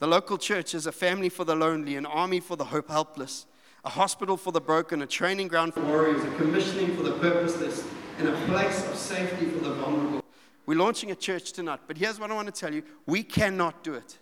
The 0.00 0.06
local 0.06 0.38
church 0.38 0.74
is 0.74 0.86
a 0.86 0.92
family 0.92 1.28
for 1.28 1.44
the 1.44 1.54
lonely, 1.54 1.94
an 1.96 2.06
army 2.06 2.40
for 2.40 2.56
the 2.56 2.64
hope 2.64 2.88
helpless, 2.88 3.44
a 3.84 3.90
hospital 3.90 4.38
for 4.38 4.50
the 4.50 4.60
broken, 4.60 5.02
a 5.02 5.06
training 5.06 5.48
ground 5.48 5.74
for 5.74 5.82
warriors, 5.82 6.24
a 6.24 6.36
commissioning 6.36 6.96
for 6.96 7.02
the 7.02 7.12
purposeless, 7.12 7.86
and 8.16 8.26
a 8.26 8.32
place 8.46 8.88
of 8.88 8.96
safety 8.96 9.44
for 9.50 9.58
the 9.58 9.74
vulnerable. 9.74 10.24
We're 10.64 10.78
launching 10.78 11.10
a 11.10 11.14
church 11.14 11.52
tonight, 11.52 11.80
but 11.86 11.98
here's 11.98 12.18
what 12.18 12.30
I 12.30 12.34
want 12.34 12.46
to 12.46 12.52
tell 12.52 12.72
you 12.72 12.82
we 13.04 13.22
cannot 13.22 13.84
do 13.84 13.92
it, 13.92 14.18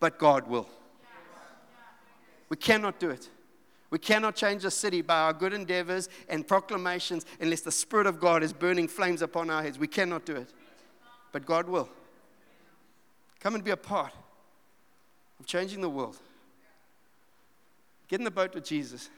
but 0.00 0.18
God 0.18 0.48
will. 0.48 0.68
We 2.48 2.56
cannot 2.56 2.98
do 2.98 3.10
it. 3.10 3.28
We 3.90 4.00
cannot 4.00 4.34
change 4.34 4.64
a 4.64 4.72
city 4.72 5.02
by 5.02 5.20
our 5.20 5.32
good 5.32 5.52
endeavors 5.52 6.08
and 6.28 6.48
proclamations 6.48 7.26
unless 7.40 7.60
the 7.60 7.70
Spirit 7.70 8.08
of 8.08 8.18
God 8.18 8.42
is 8.42 8.52
burning 8.52 8.88
flames 8.88 9.22
upon 9.22 9.50
our 9.50 9.62
heads. 9.62 9.78
We 9.78 9.86
cannot 9.86 10.24
do 10.24 10.34
it, 10.34 10.52
but 11.30 11.46
God 11.46 11.68
will. 11.68 11.88
Come 13.38 13.54
and 13.54 13.62
be 13.62 13.70
a 13.70 13.76
part 13.76 14.12
of 15.42 15.46
changing 15.46 15.80
the 15.80 15.90
world. 15.90 16.16
Get 18.06 18.20
in 18.20 18.24
the 18.24 18.30
boat 18.30 18.54
with 18.54 18.64
Jesus. 18.64 19.10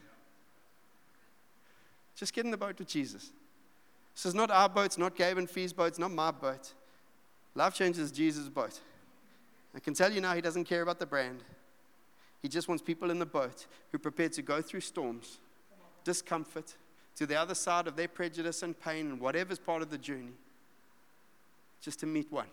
Just 2.17 2.33
get 2.33 2.47
in 2.47 2.51
the 2.51 2.57
boat 2.57 2.79
with 2.79 2.89
Jesus. 2.89 3.31
This 4.15 4.25
is 4.25 4.35
not 4.35 4.51
our 4.51 4.69
boat, 4.69 4.87
it's 4.87 4.99
not 4.99 5.17
Gabe 5.17 5.37
and 5.37 5.51
Fee's 5.51 5.75
boat, 5.75 5.89
it's 5.89 5.99
not 5.99 6.11
my 6.11 6.31
boat. 6.31 6.73
Life 7.55 7.75
changes 7.75 8.11
Jesus' 8.11 8.49
boat. 8.49 8.81
I 9.75 9.81
can 9.81 9.93
tell 9.93 10.11
you 10.11 10.23
now, 10.23 10.35
he 10.35 10.41
doesn't 10.41 10.65
care 10.65 10.81
about 10.81 10.99
the 10.99 11.07
brand. 11.07 11.45
He 12.41 12.49
just 12.49 12.69
wants 12.69 12.83
people 12.83 13.11
in 13.11 13.19
the 13.19 13.27
boat 13.27 13.67
who 13.91 13.97
are 13.97 13.99
prepared 13.99 14.33
to 14.35 14.43
go 14.43 14.63
through 14.63 14.81
storms, 14.81 15.41
discomfort, 16.05 16.75
to 17.17 17.27
the 17.27 17.39
other 17.39 17.55
side 17.55 17.87
of 17.87 17.97
their 17.97 18.09
prejudice 18.09 18.63
and 18.63 18.79
pain 18.81 19.11
and 19.11 19.21
whatever's 19.21 19.59
part 19.59 19.83
of 19.83 19.91
the 19.91 19.99
journey, 19.99 20.33
just 21.83 22.01
to 22.01 22.07
meet 22.07 22.33
one, 22.33 22.49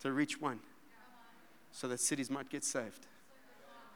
to 0.00 0.12
reach 0.12 0.38
one 0.38 0.60
so 1.74 1.88
that 1.88 1.98
cities 1.98 2.30
might 2.30 2.48
get 2.48 2.62
saved. 2.62 3.06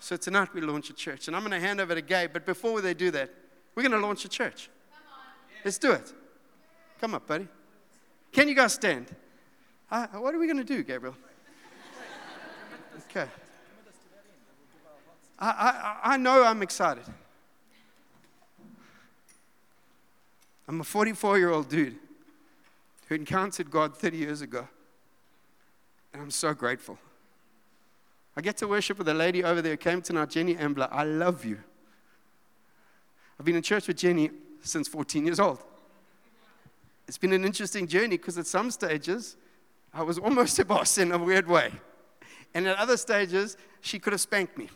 So 0.00 0.16
tonight 0.16 0.52
we 0.52 0.60
launch 0.60 0.90
a 0.90 0.92
church, 0.92 1.28
and 1.28 1.36
I'm 1.36 1.42
going 1.42 1.52
to 1.52 1.64
hand 1.64 1.80
over 1.80 1.94
to 1.94 2.02
Gabe. 2.02 2.32
But 2.32 2.44
before 2.44 2.80
they 2.80 2.92
do 2.92 3.12
that, 3.12 3.30
we're 3.74 3.84
going 3.84 3.98
to 3.98 4.04
launch 4.04 4.24
a 4.24 4.28
church. 4.28 4.68
Let's 5.64 5.78
do 5.78 5.92
it. 5.92 6.12
Come 7.00 7.14
up, 7.14 7.28
buddy. 7.28 7.46
Can 8.32 8.48
you 8.48 8.54
guys 8.54 8.74
stand? 8.74 9.14
Uh, 9.90 10.08
what 10.08 10.34
are 10.34 10.38
we 10.38 10.46
going 10.46 10.58
to 10.58 10.64
do, 10.64 10.82
Gabriel? 10.82 11.14
Okay. 13.08 13.28
I, 15.38 15.48
I, 15.48 16.14
I 16.14 16.16
know 16.16 16.42
I'm 16.42 16.62
excited. 16.62 17.04
I'm 20.66 20.80
a 20.80 20.84
44 20.84 21.38
year 21.38 21.50
old 21.50 21.68
dude 21.68 21.96
who 23.08 23.14
encountered 23.14 23.70
God 23.70 23.96
30 23.96 24.16
years 24.16 24.42
ago. 24.42 24.66
And 26.12 26.20
I'm 26.20 26.30
so 26.32 26.52
grateful. 26.54 26.98
I 28.38 28.40
get 28.40 28.56
to 28.58 28.68
worship 28.68 28.98
with 28.98 29.08
a 29.08 29.14
lady 29.14 29.42
over 29.42 29.60
there 29.60 29.72
who 29.72 29.76
came 29.76 30.00
tonight, 30.00 30.30
Jenny 30.30 30.56
Ambler. 30.56 30.86
I 30.92 31.02
love 31.02 31.44
you. 31.44 31.58
I've 33.36 33.44
been 33.44 33.56
in 33.56 33.62
church 33.62 33.88
with 33.88 33.96
Jenny 33.96 34.30
since 34.62 34.86
14 34.86 35.26
years 35.26 35.40
old. 35.40 35.58
It's 37.08 37.18
been 37.18 37.32
an 37.32 37.44
interesting 37.44 37.88
journey 37.88 38.16
because 38.16 38.38
at 38.38 38.46
some 38.46 38.70
stages, 38.70 39.36
I 39.92 40.04
was 40.04 40.20
almost 40.20 40.56
a 40.60 40.64
boss 40.64 40.98
in 40.98 41.10
a 41.10 41.18
weird 41.18 41.48
way. 41.48 41.72
And 42.54 42.68
at 42.68 42.76
other 42.78 42.96
stages, 42.96 43.56
she 43.80 43.98
could 43.98 44.12
have 44.12 44.20
spanked 44.20 44.56
me 44.56 44.68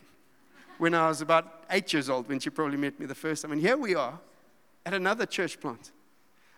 when 0.77 0.93
I 0.93 1.07
was 1.07 1.21
about 1.21 1.63
eight 1.69 1.93
years 1.93 2.09
old, 2.09 2.27
when 2.27 2.41
she 2.41 2.49
probably 2.49 2.75
met 2.75 2.99
me 2.99 3.05
the 3.05 3.15
first 3.15 3.43
time. 3.43 3.53
And 3.53 3.61
here 3.61 3.77
we 3.77 3.95
are 3.95 4.19
at 4.85 4.93
another 4.93 5.25
church 5.25 5.57
plant. 5.61 5.93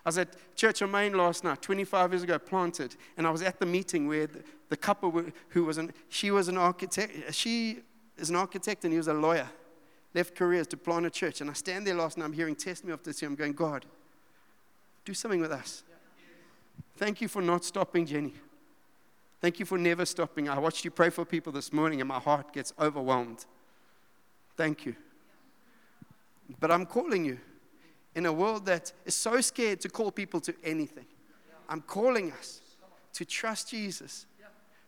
I 0.05 0.09
was 0.09 0.19
at 0.19 0.55
Church 0.55 0.83
on 0.83 0.91
Main 0.91 1.17
last 1.17 1.43
night, 1.43 1.63
25 1.63 2.11
years 2.11 2.23
ago, 2.23 2.37
planted, 2.37 2.95
and 3.17 3.25
I 3.25 3.31
was 3.31 3.41
at 3.41 3.59
the 3.59 3.65
meeting 3.65 4.07
where 4.07 4.27
the, 4.27 4.43
the 4.69 4.77
couple 4.77 5.23
who 5.49 5.65
was 5.65 5.79
an, 5.79 5.91
she 6.09 6.29
was 6.29 6.47
an 6.47 6.57
architect, 6.57 7.33
she 7.33 7.79
is 8.17 8.29
an 8.29 8.35
architect 8.35 8.83
and 8.83 8.93
he 8.93 8.97
was 8.97 9.07
a 9.07 9.13
lawyer, 9.13 9.49
left 10.13 10.35
careers 10.35 10.67
to 10.67 10.77
plant 10.77 11.07
a 11.07 11.09
church. 11.09 11.41
And 11.41 11.49
I 11.49 11.53
stand 11.53 11.87
there 11.87 11.95
last 11.95 12.19
night, 12.19 12.25
I'm 12.25 12.33
hearing 12.33 12.55
testimony 12.55 12.93
of 12.93 13.03
this, 13.03 13.23
I'm 13.23 13.33
going, 13.33 13.53
God, 13.53 13.85
do 15.05 15.13
something 15.15 15.41
with 15.41 15.51
us. 15.51 15.83
Thank 16.97 17.19
you 17.19 17.27
for 17.27 17.41
not 17.41 17.65
stopping, 17.65 18.05
Jenny. 18.05 18.33
Thank 19.41 19.59
you 19.59 19.65
for 19.65 19.77
never 19.77 20.05
stopping. 20.05 20.47
I 20.49 20.57
watched 20.59 20.85
you 20.85 20.91
pray 20.91 21.09
for 21.09 21.25
people 21.25 21.51
this 21.51 21.73
morning, 21.73 21.99
and 21.99 22.07
my 22.07 22.19
heart 22.19 22.53
gets 22.53 22.73
overwhelmed. 22.79 23.45
Thank 24.55 24.85
you. 24.85 24.95
But 26.59 26.71
I'm 26.71 26.85
calling 26.85 27.25
you 27.25 27.39
in 28.15 28.25
a 28.25 28.33
world 28.33 28.65
that 28.65 28.93
is 29.05 29.13
so 29.13 29.41
scared 29.41 29.81
to 29.81 29.89
call 29.89 30.09
people 30.09 30.39
to 30.39 30.55
anything. 30.63 31.05
I'm 31.67 31.81
calling 31.81 32.31
us 32.31 32.61
to 33.13 33.25
trust 33.25 33.69
Jesus, 33.69 34.25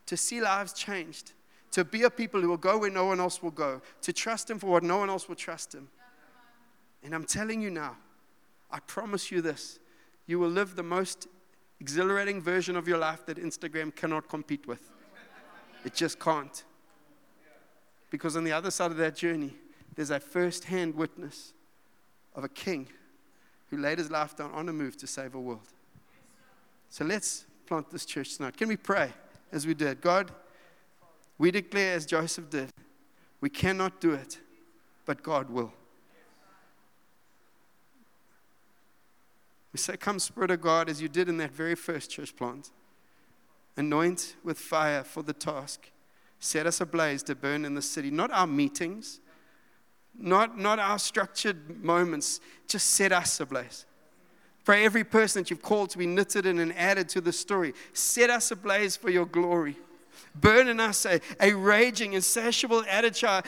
to 0.05 0.15
see 0.17 0.41
lives 0.41 0.73
changed, 0.73 1.33
to 1.71 1.83
be 1.83 2.03
a 2.03 2.09
people 2.09 2.41
who 2.41 2.47
will 2.49 2.57
go 2.57 2.77
where 2.77 2.89
no 2.89 3.05
one 3.05 3.19
else 3.19 3.43
will 3.43 3.51
go, 3.51 3.81
to 4.01 4.13
trust 4.13 4.49
Him 4.49 4.59
for 4.59 4.67
what 4.67 4.83
no 4.83 4.97
one 4.97 5.09
else 5.09 5.27
will 5.27 5.35
trust 5.35 5.75
Him. 5.75 5.89
And 7.03 7.13
I'm 7.13 7.25
telling 7.25 7.61
you 7.61 7.69
now, 7.69 7.97
I 8.71 8.79
promise 8.79 9.31
you 9.31 9.41
this 9.41 9.79
you 10.25 10.39
will 10.39 10.49
live 10.49 10.75
the 10.75 10.83
most 10.83 11.27
exhilarating 11.79 12.41
version 12.41 12.75
of 12.75 12.87
your 12.87 12.97
life 12.97 13.25
that 13.25 13.37
Instagram 13.37 13.95
cannot 13.95 14.27
compete 14.27 14.67
with. 14.67 14.91
It 15.85 15.93
just 15.93 16.19
can't. 16.19 16.63
Because 18.09 18.35
on 18.35 18.43
the 18.43 18.51
other 18.51 18.71
side 18.71 18.91
of 18.91 18.97
that 18.97 19.15
journey, 19.15 19.53
there's 19.95 20.09
a 20.09 20.19
first 20.19 20.65
hand 20.65 20.95
witness 20.95 21.53
of 22.35 22.43
a 22.43 22.49
king 22.49 22.87
who 23.69 23.77
laid 23.77 23.97
his 23.97 24.09
life 24.09 24.35
down 24.35 24.51
on 24.51 24.69
a 24.69 24.73
move 24.73 24.97
to 24.97 25.07
save 25.07 25.35
a 25.35 25.39
world. 25.39 25.67
So 26.89 27.05
let's 27.05 27.45
plant 27.65 27.89
this 27.89 28.05
church 28.05 28.37
tonight. 28.37 28.55
Can 28.57 28.69
we 28.69 28.77
pray 28.77 29.11
as 29.51 29.67
we 29.67 29.73
did? 29.73 30.01
God, 30.01 30.31
we 31.37 31.51
declare 31.51 31.95
as 31.95 32.05
Joseph 32.05 32.49
did, 32.49 32.71
we 33.41 33.49
cannot 33.49 33.99
do 33.99 34.13
it, 34.13 34.39
but 35.05 35.21
God 35.21 35.49
will. 35.49 35.71
We 39.73 39.79
say, 39.79 39.97
Come, 39.97 40.17
Spirit 40.19 40.49
of 40.49 40.61
God, 40.61 40.89
as 40.89 41.01
you 41.01 41.07
did 41.07 41.29
in 41.29 41.37
that 41.37 41.51
very 41.51 41.75
first 41.75 42.09
church 42.09 42.35
plant. 42.35 42.71
Anoint 43.75 44.35
with 44.43 44.57
fire 44.57 45.03
for 45.03 45.21
the 45.21 45.33
task. 45.33 45.91
Set 46.39 46.65
us 46.65 46.81
ablaze 46.81 47.21
to 47.23 47.35
burn 47.35 47.63
in 47.63 47.75
the 47.75 47.81
city. 47.81 48.09
Not 48.09 48.31
our 48.31 48.47
meetings, 48.47 49.19
not, 50.19 50.57
not 50.57 50.79
our 50.79 50.99
structured 50.99 51.83
moments. 51.83 52.39
Just 52.67 52.91
set 52.91 53.11
us 53.11 53.39
ablaze. 53.39 53.85
Pray 54.65 54.83
every 54.83 55.03
person 55.03 55.43
that 55.43 55.49
you've 55.49 55.61
called 55.61 55.89
to 55.91 55.97
be 55.97 56.05
knitted 56.05 56.45
in 56.45 56.59
and 56.59 56.75
added 56.75 57.07
to 57.09 57.21
the 57.21 57.31
story. 57.31 57.73
Set 57.93 58.29
us 58.29 58.51
ablaze 58.51 58.97
for 58.97 59.09
your 59.09 59.25
glory. 59.25 59.77
Burn 60.35 60.67
in 60.67 60.79
us 60.79 61.05
a, 61.05 61.19
a 61.39 61.53
raging, 61.53 62.13
insatiable 62.13 62.83
appetite 62.89 63.45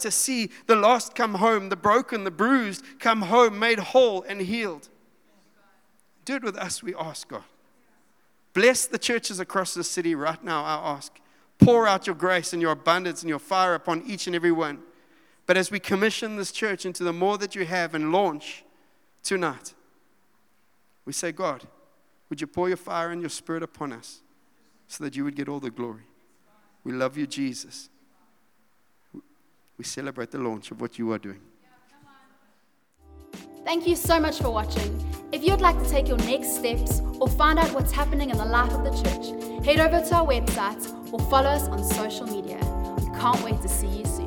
to 0.00 0.10
see 0.10 0.50
the 0.66 0.76
lost 0.76 1.14
come 1.14 1.34
home, 1.34 1.68
the 1.68 1.76
broken, 1.76 2.24
the 2.24 2.30
bruised 2.30 2.84
come 2.98 3.22
home, 3.22 3.58
made 3.58 3.78
whole 3.78 4.22
and 4.22 4.40
healed. 4.40 4.88
Do 6.24 6.36
it 6.36 6.42
with 6.42 6.56
us, 6.56 6.82
we 6.82 6.94
ask 6.94 7.28
God. 7.28 7.44
Bless 8.54 8.86
the 8.86 8.98
churches 8.98 9.38
across 9.38 9.74
the 9.74 9.84
city 9.84 10.14
right 10.14 10.42
now, 10.42 10.64
I 10.64 10.96
ask. 10.96 11.12
Pour 11.58 11.86
out 11.86 12.06
your 12.06 12.16
grace 12.16 12.52
and 12.52 12.62
your 12.62 12.72
abundance 12.72 13.22
and 13.22 13.28
your 13.28 13.38
fire 13.38 13.74
upon 13.74 14.02
each 14.06 14.26
and 14.26 14.34
every 14.34 14.52
one. 14.52 14.78
But 15.46 15.56
as 15.56 15.70
we 15.70 15.78
commission 15.78 16.36
this 16.36 16.50
church 16.50 16.84
into 16.84 17.04
the 17.04 17.12
more 17.12 17.38
that 17.38 17.54
you 17.54 17.64
have 17.64 17.94
and 17.94 18.12
launch 18.12 18.64
tonight, 19.22 19.74
we 21.04 21.12
say, 21.12 21.30
God, 21.30 21.66
would 22.28 22.40
you 22.40 22.48
pour 22.48 22.68
your 22.68 22.76
fire 22.76 23.10
and 23.10 23.22
your 23.22 23.30
spirit 23.30 23.62
upon 23.62 23.92
us 23.92 24.20
so 24.88 25.04
that 25.04 25.14
you 25.14 25.24
would 25.24 25.36
get 25.36 25.48
all 25.48 25.60
the 25.60 25.70
glory? 25.70 26.02
We 26.82 26.92
love 26.92 27.16
you, 27.16 27.26
Jesus. 27.26 27.88
We 29.78 29.84
celebrate 29.84 30.30
the 30.30 30.38
launch 30.38 30.70
of 30.70 30.80
what 30.80 30.98
you 30.98 31.12
are 31.12 31.18
doing. 31.18 31.40
Thank 33.64 33.86
you 33.86 33.96
so 33.96 34.20
much 34.20 34.38
for 34.38 34.50
watching. 34.50 35.04
If 35.32 35.44
you'd 35.44 35.60
like 35.60 35.76
to 35.82 35.88
take 35.88 36.06
your 36.06 36.18
next 36.18 36.56
steps 36.56 37.00
or 37.20 37.28
find 37.28 37.58
out 37.58 37.72
what's 37.72 37.90
happening 37.92 38.30
in 38.30 38.36
the 38.36 38.44
life 38.44 38.72
of 38.72 38.84
the 38.84 38.90
church, 38.90 39.64
head 39.64 39.80
over 39.80 40.06
to 40.08 40.14
our 40.14 40.26
website 40.26 41.12
or 41.12 41.18
follow 41.28 41.50
us 41.50 41.68
on 41.68 41.82
social 41.82 42.26
media. 42.26 42.58
We 42.98 43.18
can't 43.18 43.42
wait 43.42 43.60
to 43.62 43.68
see 43.68 43.88
you 43.88 44.04
soon. 44.04 44.25